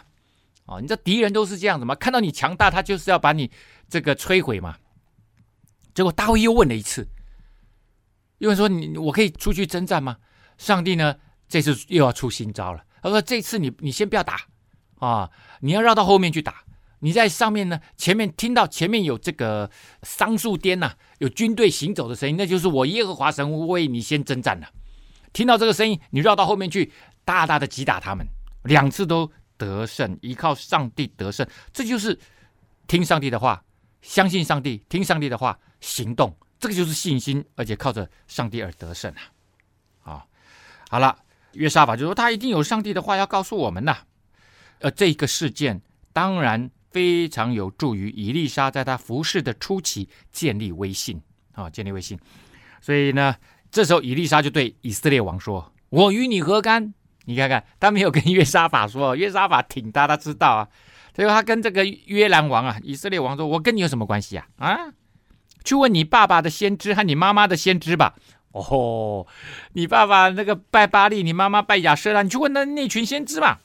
[0.65, 1.95] 哦，你知道敌人都是这样子吗？
[1.95, 3.49] 看到你强大，他就是要把你
[3.87, 4.75] 这个摧毁嘛。
[5.93, 7.07] 结果大卫又问了一次，
[8.39, 10.17] 又问说你我可以出去征战吗？
[10.57, 11.15] 上帝呢，
[11.47, 14.41] 这次又要出新招了，他说这次你你先不要打
[14.99, 15.29] 啊，
[15.61, 16.63] 你要绕到后面去打。
[16.99, 19.69] 你在上面呢，前面听到前面有这个
[20.01, 24.67] 桑树颠呐，有军队行走的声音，那就是我耶和华神为你先征战了。
[25.31, 26.91] 听到这个声音，你绕到后面去，
[27.23, 28.25] 大大的击打他们，
[28.63, 32.17] 两次都得胜，依靠上帝得胜，这就是
[32.87, 33.63] 听上帝的话，
[34.01, 39.21] 相信上帝，听上帝的话，行动，这个就是信心，而且靠着上帝而得胜啊！
[40.13, 40.25] 啊，
[40.89, 41.15] 好了，
[41.51, 43.97] 约沙法就说他一定有上帝的话要告诉我们呐，
[44.79, 45.79] 呃，这个事件
[46.11, 46.71] 当然。
[46.97, 51.21] 非常有助于伊丽莎在他服侍的初期建立威信
[51.53, 52.17] 啊，建立威信。
[52.81, 53.35] 所以呢，
[53.69, 56.91] 这时候伊丽莎就对以色列王说：“我与你何干？”
[57.25, 60.67] 你看看，他没有跟约沙法说， 约沙法挺他，他知道啊。
[61.15, 64.47] 所以他跟这个约兰王啊，以色列王说：“我跟你有什么关系啊？
[64.57, 64.77] 啊，
[65.63, 68.15] 去问你爸爸的先知和你妈妈的先知吧。
[68.53, 69.27] 哦，
[69.73, 73.61] 你爸爸那个拜巴利，你妈妈拜亚舍拉，你去问那那群先知吧。”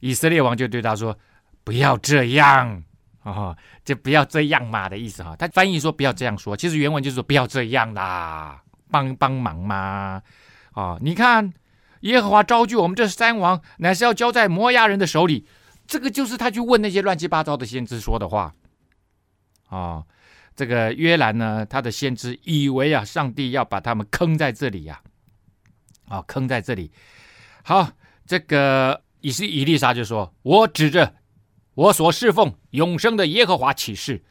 [0.00, 1.18] 以色列王就对他说。
[1.64, 2.84] 不要这样
[3.22, 5.34] 哦，就不要这样嘛的意思哈。
[5.34, 10.22] 他翻译说不要这样说，其实原文就是说不要这样啦，帮帮忙嘛。
[10.74, 11.50] 哦，你看
[12.00, 15.46] 耶和华招聚我们这三王，乃是要交在摩押人的手里。
[15.86, 18.52] 这个就是他去问那些乱七八糟的先知说的话。
[19.70, 20.06] 哦，
[20.54, 25.00] 这个约兰呢，他的先知以为啊，上帝要把他们坑在这里呀，
[26.08, 26.92] 啊，哦，坑在这里。
[27.62, 27.90] 好，
[28.26, 31.14] 这个以是以利沙就说：“我指着。”
[31.74, 34.22] 我所侍奉永生的耶和华起誓，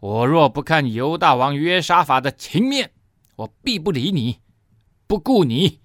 [0.00, 2.92] 我若不看犹大王约沙法的情面，
[3.36, 4.40] 我必不理你，
[5.06, 5.80] 不顾你。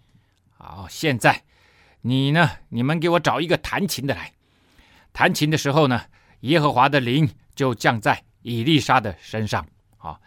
[0.58, 1.44] 好，现在
[2.02, 2.50] 你呢？
[2.70, 4.34] 你们给我找一个弹琴的来。
[5.14, 6.04] 弹琴的时候呢，
[6.42, 9.66] 耶和华的灵就降在以利沙的身上。
[9.98, 10.22] 好，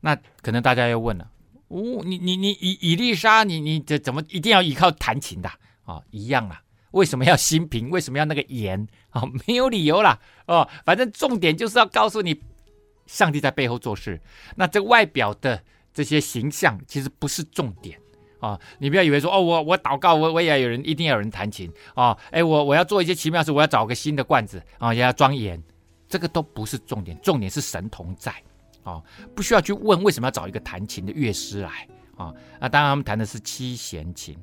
[0.00, 1.30] 那可能大家要问了：
[1.68, 5.50] 哦，你你你以以利沙，你你这怎么一定要依靠弹琴的？
[5.84, 6.62] 啊，一样啊。
[6.92, 7.90] 为什么要心平？
[7.90, 8.86] 为什么要那个言？
[9.10, 10.18] 啊、 哦，没有理由啦。
[10.46, 12.40] 哦，反正重点就是要告诉你，
[13.06, 14.20] 上帝在背后做事。
[14.56, 17.98] 那这外表的这些形象其实不是重点
[18.40, 18.60] 啊、哦！
[18.78, 22.16] 你不要以为说哦，我我祷告，我我也有人，一定要有人弹琴啊！
[22.30, 25.62] 哎、我我要做一些奇妙事，我要找个新的罐子啊，也要装盐，
[26.08, 28.30] 这个都不是重点，重点是神同在
[28.82, 29.04] 啊、哦！
[29.34, 32.32] 不需要去问为什么要找一个弹琴的乐师来啊！
[32.60, 34.38] 那、当然他们弹的是七弦琴。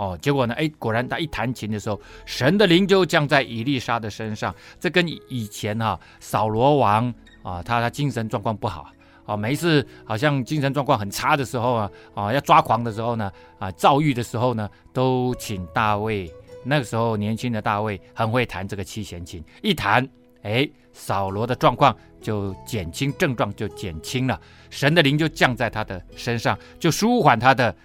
[0.00, 0.54] 哦，结果呢？
[0.54, 4.54] 哎，果然他一弹琴的时候，神的灵就降在伊丽莎的身上。
[4.80, 8.90] 这跟以前哈、扫罗王啊，他他精神状况不好
[9.26, 16.32] 啊，每一次好像精神状况很差的时候啊，啊要抓狂的时候呢，啊躁郁的时候呢，都请大卫。
[16.64, 20.08] 那个时候年轻的大卫很会弹这个七弦琴，一弹，
[20.40, 27.76] 哎，扫罗的状况就减轻，症状就减轻了，神的灵就降在他的身上，就舒缓他的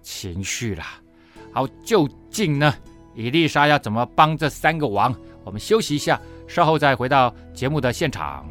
[0.00, 0.82] 情绪了。
[1.52, 2.74] 好，究竟呢？
[3.14, 5.14] 伊丽莎要怎么帮这三个王？
[5.44, 8.46] 我们休息一下，稍后再回到节目的现场。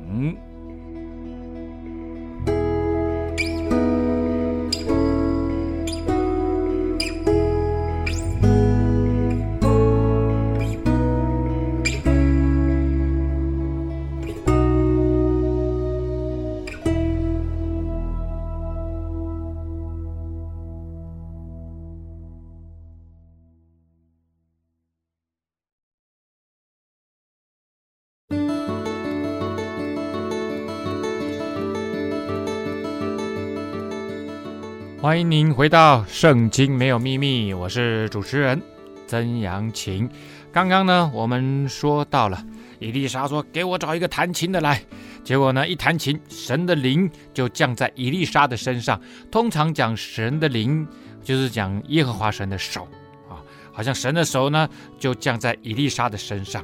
[35.08, 38.62] 欢迎您回到《圣经没有秘密》，我是主持人
[39.08, 40.10] 曾阳晴。
[40.52, 42.46] 刚刚呢，我们说到了
[42.78, 44.84] 伊丽莎说：“给我找一个弹琴的来。”
[45.24, 49.00] 结果呢，一弹琴，神的灵就降在伊丽莎的身上。
[49.32, 50.86] 通常讲神的灵，
[51.24, 52.86] 就是讲耶和华神的手
[53.30, 53.40] 啊，
[53.72, 54.68] 好像神的手呢
[55.00, 56.62] 就降在伊丽莎的身上。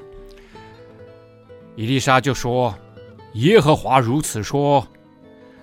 [1.77, 2.75] 伊丽莎就说
[3.35, 4.85] ：“耶和华如此说，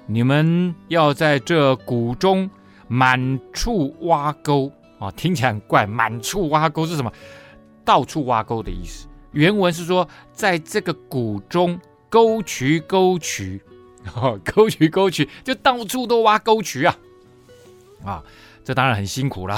[0.06, 2.48] 你们要在这谷中。”
[2.90, 5.86] 满处挖沟啊、听起来很怪。
[5.86, 7.12] 满处挖沟是什么？
[7.84, 9.06] 到处挖沟的意思。
[9.30, 13.62] 原文是说，在这个谷中沟渠沟渠，
[14.52, 16.98] 沟渠沟渠，就到处都挖沟渠啊！
[18.04, 18.24] 啊，
[18.64, 19.56] 这当然很辛苦了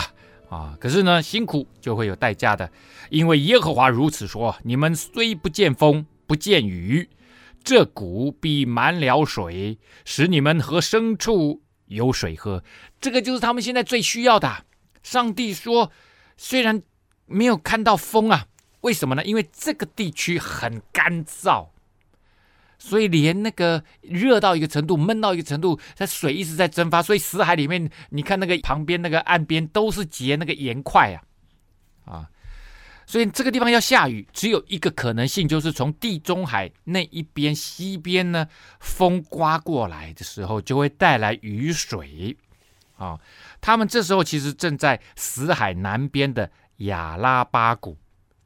[0.50, 0.76] 啊。
[0.78, 2.70] 可是呢，辛苦就会有代价的，
[3.08, 7.08] 因为耶和华如此说：你们虽不见风，不见雨，
[7.64, 12.62] 这谷必满了水，使你们和牲畜有水喝。
[13.00, 14.64] 这个就是他们现在最需要的。
[15.02, 15.90] 上帝说，
[16.36, 16.82] 虽然
[17.26, 18.46] 没有看到风啊，
[18.82, 19.24] 为什么呢？
[19.24, 21.68] 因为这个地区很干燥，
[22.78, 31.18] 所以连那个热到一个程度，闷到一个程度，它水一直在蒸发，所以死海里面，你看那个旁边那个岸边都是结那个盐块啊，
[32.12, 32.28] 啊。
[33.06, 38.48] 所以这个地方要下雨，只有一个可能性，就是从地中海那一边西边呢，
[38.80, 42.36] 风刮过来的时候，就会带来雨水。
[42.96, 43.18] 啊，
[43.60, 47.96] 他们这时候其实正在死海南边的亚拉巴谷，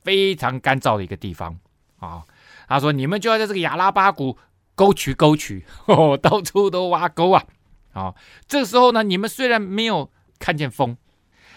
[0.02, 1.58] 非常干燥的一个地方。
[1.98, 2.24] 啊，
[2.66, 4.38] 他说你们就要在这个亚拉巴谷
[4.74, 7.44] 沟渠沟渠， 哦，到处都挖沟啊。
[7.92, 8.14] 啊，
[8.48, 10.96] 这时候呢，你们虽然没有看见风，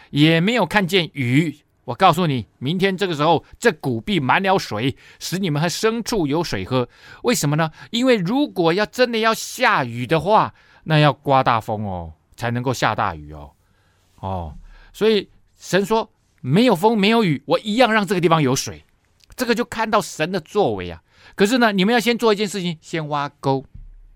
[0.09, 1.59] 也没有看见雨。
[1.89, 6.87] 我告诉你，明天这个时候，这谷必满了水，使你们和牲畜有水喝。
[7.23, 7.71] 为什么呢？
[7.89, 13.53] 因为如果要真的要下雨的话，那要刮大风哦，才能够下大雨哦。
[14.17, 14.55] 哦，
[14.93, 16.11] 所以神说
[16.41, 18.85] 没有风没有雨，我一样让这个地方有水。
[19.35, 21.01] 这个就看到神的作为啊。
[21.33, 23.65] 可是呢，你们要先做一件事情，先挖沟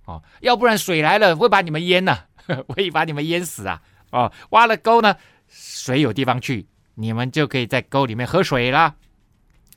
[0.06, 2.12] 哦，要不然水来了会把你们淹呐、
[2.46, 3.82] 啊， 会把你们淹死啊。
[4.12, 5.16] 哦，挖了沟呢，
[5.48, 6.68] 水有地方去。
[6.96, 8.96] 你们就可以在沟里面喝水啦，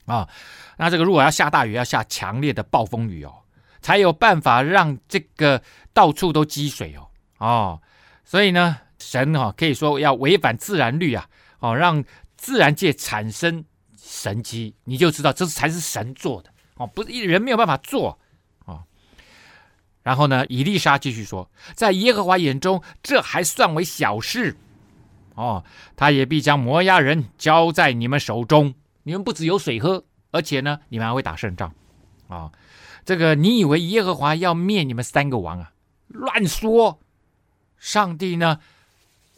[0.05, 0.29] 啊、
[0.77, 3.35] 那这个如果要下大雨，要下强烈的暴风雨哦，
[3.81, 5.63] 才有办法让这个
[5.93, 7.09] 到处都积水哦，
[7.39, 7.83] 哦，
[8.25, 11.29] 所以呢，神哈、哦、可以说要违反自然律啊，
[11.61, 12.05] 哦，让
[12.37, 13.65] 自然界产生
[13.99, 18.19] 神迹，你就知道这才是神做的哦，不是人没有办法做
[18.67, 18.83] 哦。
[20.03, 24.57] 然后呢，以利沙继续说，在耶和华眼中，这还算为小事。
[25.37, 25.65] 哦，
[25.95, 28.75] 他也必将摩押人交在你们手中，
[29.05, 31.69] 你们不只有水喝，而且呢，你们还会打胜仗。
[32.29, 32.53] 啊、哦，
[33.05, 35.73] 这个你以为耶和华要灭你们三个王啊？
[36.09, 36.99] 乱说！
[37.79, 38.59] 上帝呢，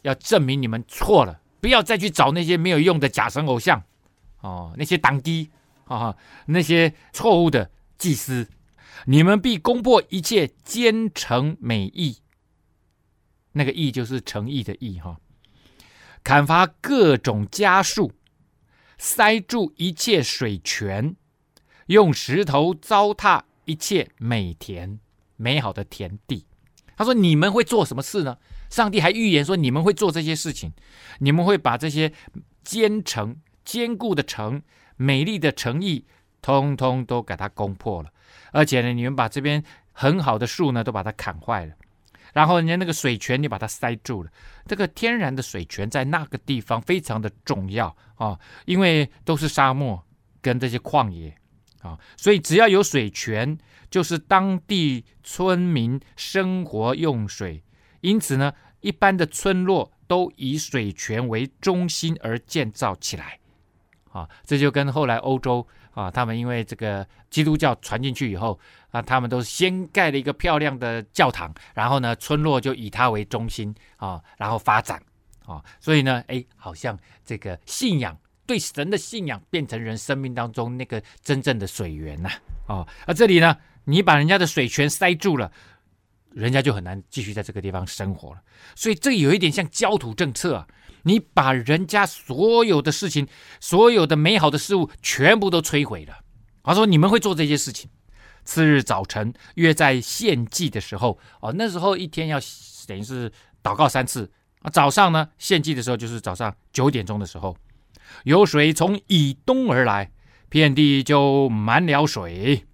[0.03, 3.83] 要证明你们错了，不要再去找那些没有用的假神偶像，
[4.39, 5.51] 哦，那些党基
[5.85, 8.47] 啊，那些错误的祭司，
[9.05, 12.19] 你们必攻破一切奸城美意，
[13.51, 15.17] 那个意就是诚意的意哈。
[16.23, 18.11] 砍伐各种家畜，
[18.97, 21.15] 塞住一切水泉，
[21.87, 24.99] 用石头糟蹋一切美田、
[25.37, 26.45] 美好的田地。
[26.95, 28.37] 他说：“你们会做什么事呢？”
[28.69, 30.73] 上帝还预言说：“你们会做这些事情，
[31.19, 32.11] 你们会把这些
[32.61, 34.61] 坚城、坚固的城、
[34.97, 36.05] 美丽的城邑，
[36.41, 38.11] 通通都给它攻破了。
[38.51, 39.63] 而且呢，你们把这边
[39.93, 41.73] 很好的树呢，都把它砍坏了。”
[42.33, 44.31] 然后人家那个水泉，你把它塞住了。
[44.65, 50.03] 这个天然的水泉在那个地方非常的重要啊，因为都是沙漠
[50.41, 51.35] 跟这些旷野
[51.81, 53.57] 啊，所以只要有水泉，
[53.89, 57.63] 就是当地村民生活用水。
[58.01, 63.39] 因此呢，一般的村落都以水泉为中心而建造起来
[64.11, 64.29] 啊。
[64.45, 68.59] 这就跟后来欧洲啊，他们因为这个基督教传进去以后。
[68.91, 74.99] 啊，他们都先盖了一个漂亮的教堂，然后呢，村落就以它为中心啊，然后发展
[75.45, 78.17] 啊，所以呢，哎，好像这个信仰
[78.47, 82.31] 对神的信仰变成人生命当中那个真正的水源呐，
[82.65, 85.51] 啊，而这里呢，你把人家的水泉塞住了，
[86.31, 88.41] 人家就很难继续在这个地方生活了。
[88.73, 90.67] 所以这有一点像焦土政策啊，
[91.03, 93.27] 你把人家所有的事情、
[93.59, 96.19] 所有的美好的事物全部都摧毁了。
[96.63, 97.89] 他说：“你们会做这些事情。”
[98.45, 102.39] 次日早晨，约在献祭的时候，哦，那时候一天要
[102.87, 103.31] 等于是
[103.61, 104.31] 祷告三次
[104.61, 104.69] 啊。
[104.69, 107.55] 早上呢，献祭的时候就是早上九点钟的时候，
[108.23, 110.11] 有水从以东而来，
[110.47, 112.65] 遍地就满了水。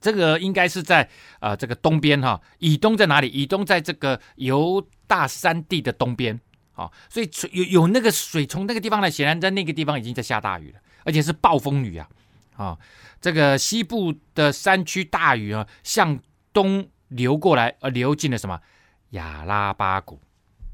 [0.00, 1.08] 这个应该是在
[1.40, 3.28] 呃这个东边哈，以东在哪里？
[3.28, 6.40] 以东在这个犹大山地的东边
[6.78, 12.08] 啊，所以有有那个水从那个地方来，显然在那个地方已经在下大雨了，而且是暴风雨啊。
[12.56, 12.78] 啊，
[13.20, 16.18] 这个西部的山区大雨啊，向
[16.52, 18.60] 东流过来，而流进了什么？
[19.10, 20.20] 亚拉巴谷，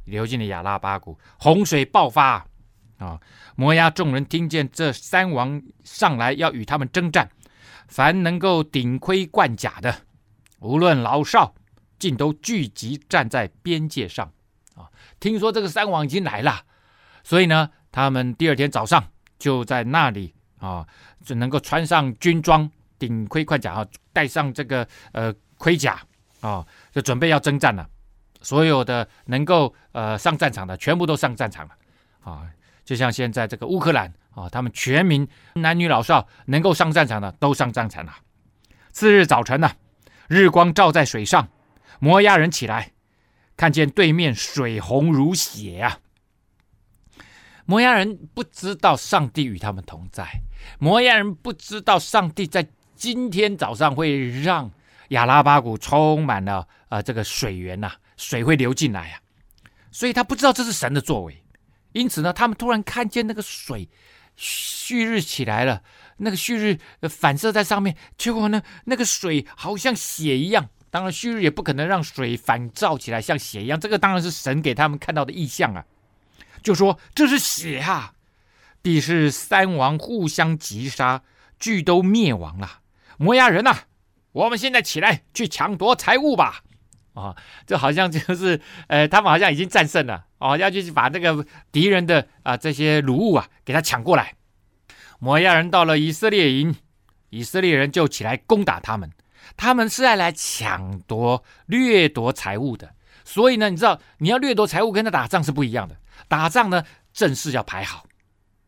[0.05, 2.46] 流进了亚拉巴谷，洪水爆发
[2.98, 3.20] 啊！
[3.57, 7.30] 摩押众人听见这三王上来要与他们征战，
[7.88, 10.02] 凡能够顶盔贯甲的，
[10.59, 11.55] 无论老少，
[11.98, 14.32] 尽都聚集站在边界上！
[15.25, 16.61] 听说这个三王已经来了，
[17.22, 19.03] 所以呢，他们第二天早上
[19.39, 20.35] 就在那里。
[20.59, 20.87] 啊，
[21.22, 26.01] 就能够穿上军装，顶盔贯甲啊，戴上这个呃盔甲
[26.41, 27.87] 啊，就准备要征战了。
[28.41, 31.75] 所有的能够呃上战场的，全部都上战场了
[32.22, 32.49] 啊！
[32.83, 38.14] 就像现在这个乌克兰啊，他们全民男女老少能够上战场的都上战场了。
[38.91, 39.70] 次日早晨呢、
[40.29, 41.49] 日光照在水上，
[41.99, 42.93] 摩押人起来，
[43.57, 45.98] 看见对面水红如血啊！
[47.66, 50.26] 摩押人不知道上帝与他们同在，
[50.78, 54.70] 摩押人不知道上帝在今天早上会让
[55.09, 59.20] 亚拉巴谷充满了呃这个水源呐、水会流进来、啊，
[59.90, 61.42] 所以他不知道这是神的作为。
[61.92, 63.88] 因此呢，他们突然看见那个水
[64.36, 65.82] 旭日起来了，
[66.18, 66.78] 那个旭日
[67.09, 70.68] 反射在上面，结果呢，那个水好像血一样。
[70.95, 75.84] 当然，旭日也不可能让水反照起来像血一样，这个当然是神给他们看到的异象啊。
[76.62, 78.12] 就说这是血啊！
[78.80, 81.22] 必是三王互相击杀，
[81.59, 82.78] 俱都灭亡了。
[83.16, 83.76] 摩押人呐、
[84.30, 86.62] 我们现在起来去抢夺财物吧！
[87.14, 87.34] 啊，
[87.66, 94.34] 这好像就是呃，他们好像已经战胜了哦，要去把那个敌人的啊这些掳物啊给他抢过来。
[95.18, 96.76] 摩押人到了以色列营，
[97.30, 99.11] 以色列人就起来攻打他们。
[99.57, 102.95] 他们是要来抢夺、掠夺财物的。
[103.24, 105.97] 所以呢，你知道你要掠夺财物跟他打仗是不一样的。
[106.28, 108.05] 打仗呢，阵势要排好，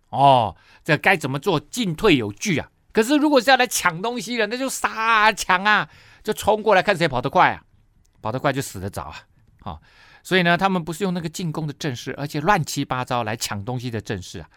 [0.08, 2.70] 哦，这该怎么做，进退有据啊。
[2.92, 5.88] 可是如果是要来抢东西的，那就杀啊抢啊，
[6.22, 7.62] 就冲过来看谁跑得快啊，
[8.22, 9.16] 跑得快就死得早啊，
[9.64, 9.80] 哦，
[10.22, 14.48] 所以呢，他们不是用那个进攻的阵势，而且乱七八糟来抢东西的阵势啊。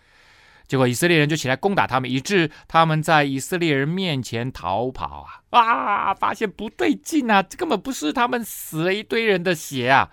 [0.70, 5.60] 结果以色列人就起来攻打他们，以致他们在以色列人面前逃跑啊！
[5.60, 10.12] 啊，发现不对劲啊，这根本不是他们死了一堆人的血啊！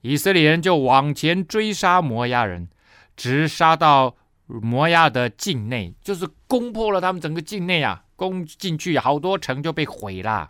[0.00, 2.70] 以色列人就往前追杀摩押人，
[3.14, 8.04] 直杀到摩押的境内，就是攻破了他们整个境内啊！
[8.16, 10.48] 攻进去，好多城就被毁了，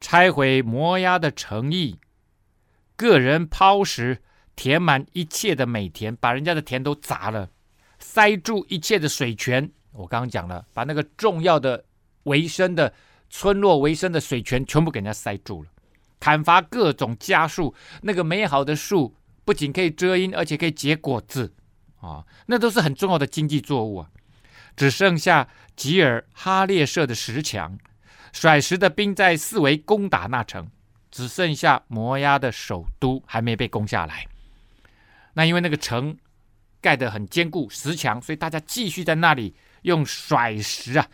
[0.00, 2.00] 拆毁摩押的城邑，
[2.96, 4.20] 个人抛石
[4.56, 7.50] 填满一切的美田，把人家的田都砸了，
[7.98, 9.70] 塞住一切的水泉。
[9.92, 11.84] 我刚刚讲了，把那个重要的
[12.24, 12.92] 维生的
[13.30, 15.68] 村落维生的水泉全部给人家塞住了。
[16.20, 21.52] 砍伐各种家树，那个美好的树不仅可以遮阴，而且可以结果子
[22.00, 24.10] 啊，那都是很重要的经济作物啊。
[24.76, 27.78] 只剩下吉尔哈列设的石墙，
[28.32, 30.68] 甩石的兵在四围攻打那城，
[31.10, 34.26] 只剩下摩押的首都还没被攻下来。
[35.34, 36.16] 那因为那个城
[36.80, 41.06] 盖得很坚固，石墙，所以大家继续在那里用甩石啊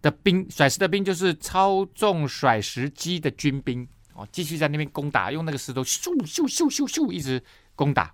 [0.00, 3.86] 的兵，甩石的兵就是操纵甩石机的军兵。
[4.14, 7.40] 哦，继续在那边攻打，用那个石头咻咻咻咻咻一直
[7.76, 8.12] 攻打。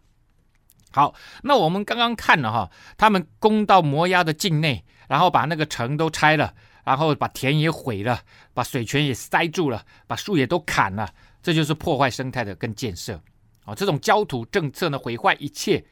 [0.91, 8.21] 好，那我们刚刚看了哈，他们攻到摩押的境内，然后把那个城都拆了，然后把田也毁了，
[8.53, 11.11] 把水泉也塞住了，把树也都砍了，
[11.43, 13.19] 这就是破坏生态的跟建设。
[13.65, 15.83] 哦，这种焦土政策呢，毁坏一切。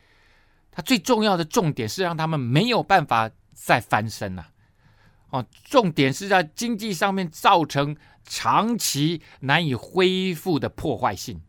[0.72, 4.48] 它最重要的重点是让他们没有办法再翻身了。
[5.30, 11.40] 哦，重点是在经济上面造成长期难以恢复的破坏性，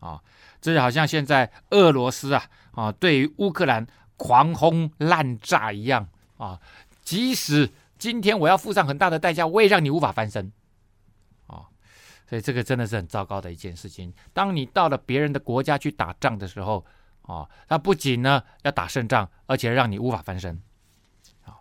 [0.00, 0.20] 啊，
[0.60, 3.86] 这就好像现在俄罗斯啊啊对于乌克兰
[4.16, 6.60] 狂轰滥炸一样啊，
[7.02, 10.52] 即使今天我要付上很大的代价，我也让你无法翻身，
[11.46, 11.70] 啊，
[12.28, 14.12] 所以这个真的是很糟糕的一件事情。
[14.32, 16.84] 当你到了别人的国家去打仗的时候，
[17.24, 20.62] 哦，他不仅呢要打胜仗，而且让你无法翻身，
[21.44, 21.58] 啊，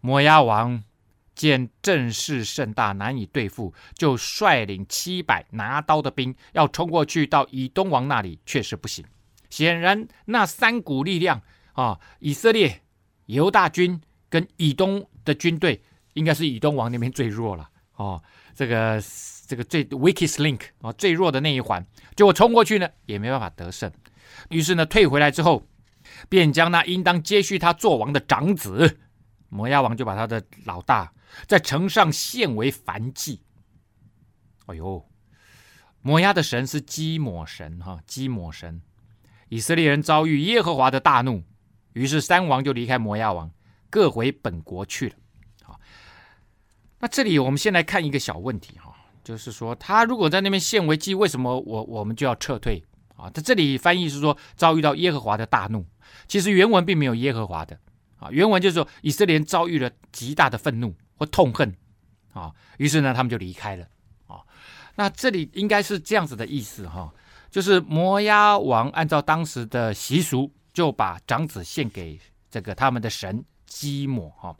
[0.00, 0.82] 摩押王。
[1.32, 9.02] 见阵势甚大，难以对付，就率领七百拿刀的兵要冲过去到以东王那里，确实不行。
[9.48, 11.40] 显然，那三股力量
[11.72, 12.82] 啊，以色列、
[13.24, 13.98] 犹大军
[14.28, 15.80] 跟以东的军队，
[16.12, 18.22] 应该是以东王那边最弱了哦。
[18.54, 19.02] 这个
[19.46, 21.82] 这个最 weakest link 啊，最弱的那一环，
[22.14, 23.90] 结果冲过去呢，也没办法得胜。
[24.48, 25.66] 于是呢，退回来之后，
[26.28, 28.98] 便将那应当接续他做王的长子
[29.48, 31.12] 摩押王，就把他的老大。
[31.46, 33.42] 在城上献为燔祭。
[34.66, 35.08] 哎呦，
[36.02, 38.82] 摩押的神是基抹神哈，基抹神。
[39.48, 41.44] 以色列人遭遇耶和华的大怒，
[41.92, 43.50] 于是三王就离开摩押王，
[43.90, 45.14] 各回本国去了。
[45.62, 45.80] 好，
[46.98, 52.84] 那这里我们先来看一个小问题哈，就是说他如果在那边献为祭，为什么我我们就要撤退
[53.20, 53.30] 啊？
[53.34, 55.84] 他这里翻译是说遭遇到耶和华的大怒，
[56.26, 57.78] 其实原文并没有耶和华的
[58.18, 60.94] 啊，原文就是说以色列遭遇了极大的愤怒。
[61.20, 61.76] 或痛恨，
[62.32, 63.86] 啊，于是呢，他们就离开了，
[64.26, 64.40] 啊，
[64.94, 67.12] 那这里应该是这样子的意思哈，
[67.50, 72.18] 就是摩押王按照当时的习俗，就把长子献给
[72.50, 74.56] 这个他们的神基摩哈。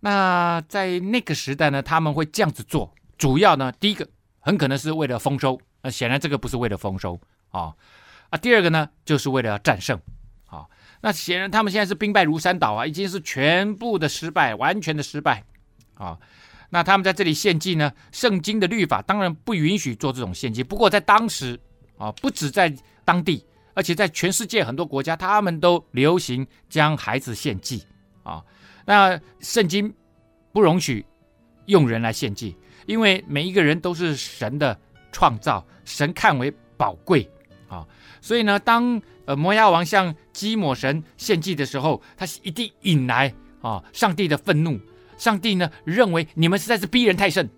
[0.00, 4.06] 那在那个时代呢，他们会这样子做，主要呢，第一个
[4.40, 7.18] 很可能是为了丰收，那显然这个不是为了丰收
[7.52, 7.72] 啊，
[8.30, 10.00] 啊，第二个呢，就是为了要战胜，
[10.46, 10.66] 啊，
[11.00, 15.44] 那显然他们现在是兵败如山倒啊，已经是全部的失败，完全的失败。
[15.94, 16.18] 啊，
[16.70, 20.64] 那他们在这里献祭呢，圣经的律法当然不允许做这种献祭。
[20.64, 21.60] 不过在当时
[21.98, 22.74] 啊，不止在
[23.04, 27.84] 当地，而且在全世界很多国家，他们都流行将孩子献祭
[28.24, 28.42] 啊。
[28.84, 29.94] 那圣经
[30.50, 31.04] 不容许
[31.66, 34.76] 用人来献祭，因为每一个人都是神的
[35.12, 37.30] 创造，神看为宝贵。
[38.22, 44.80] 所以呢，当呃摩押王向基抹神献祭的时候，他一定引来啊上帝的愤怒。
[45.18, 47.48] 上帝呢认为你们实在是逼人太甚，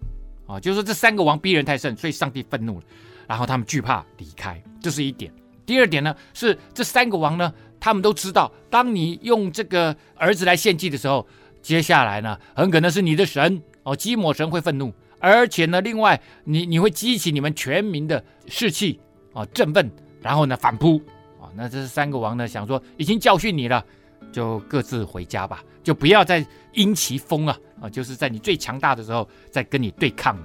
[0.47, 2.85] 啊，就是说这三个王逼人太甚，所以上帝愤怒了，
[3.27, 5.33] 然后他们惧怕离开，这是一点。
[5.65, 11.27] 第二点呢是这三个王呢，他们都知道，当你用这个儿子来献祭的时候，
[11.63, 19.01] 接下来呢很可能是你的神哦，基抹神会愤怒，而且呢，另外你你会激起你们全民的士气
[19.33, 19.91] 啊，振奋，
[20.25, 21.01] 然后呢反扑
[21.41, 23.85] 啊，那这三个王呢想说已经教训你了。
[24.33, 27.89] 就各自回家吧，就不要再因其风啊啊！
[27.89, 30.37] 就是在你最强大的时候再跟你对抗。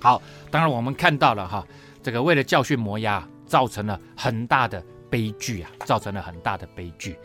[0.00, 0.20] 好，
[0.50, 1.66] 当然我们看到了哈，
[2.02, 7.16] 这个为了教训摩押，造成了很大的悲剧啊，造成了很大的悲剧。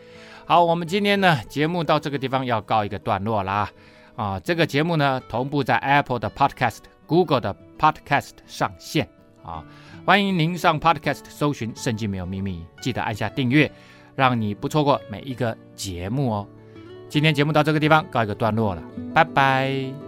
[0.46, 3.70] 好，我们今天呢节目到这个地方要告一个段落啦
[4.16, 4.40] 啊！
[4.40, 9.10] 这个节目呢同步在 Apple 的 Podcast、Google 的 Podcast 上线
[9.44, 9.66] 啊，
[10.06, 13.72] 欢迎您上 Podcast 搜寻《圣经没有秘密》，记得按下订阅。
[14.16, 16.48] 让你不错过每一个节目哦。
[17.10, 18.84] 今天节目到这个地方告一个段落了，
[19.14, 20.03] 拜拜。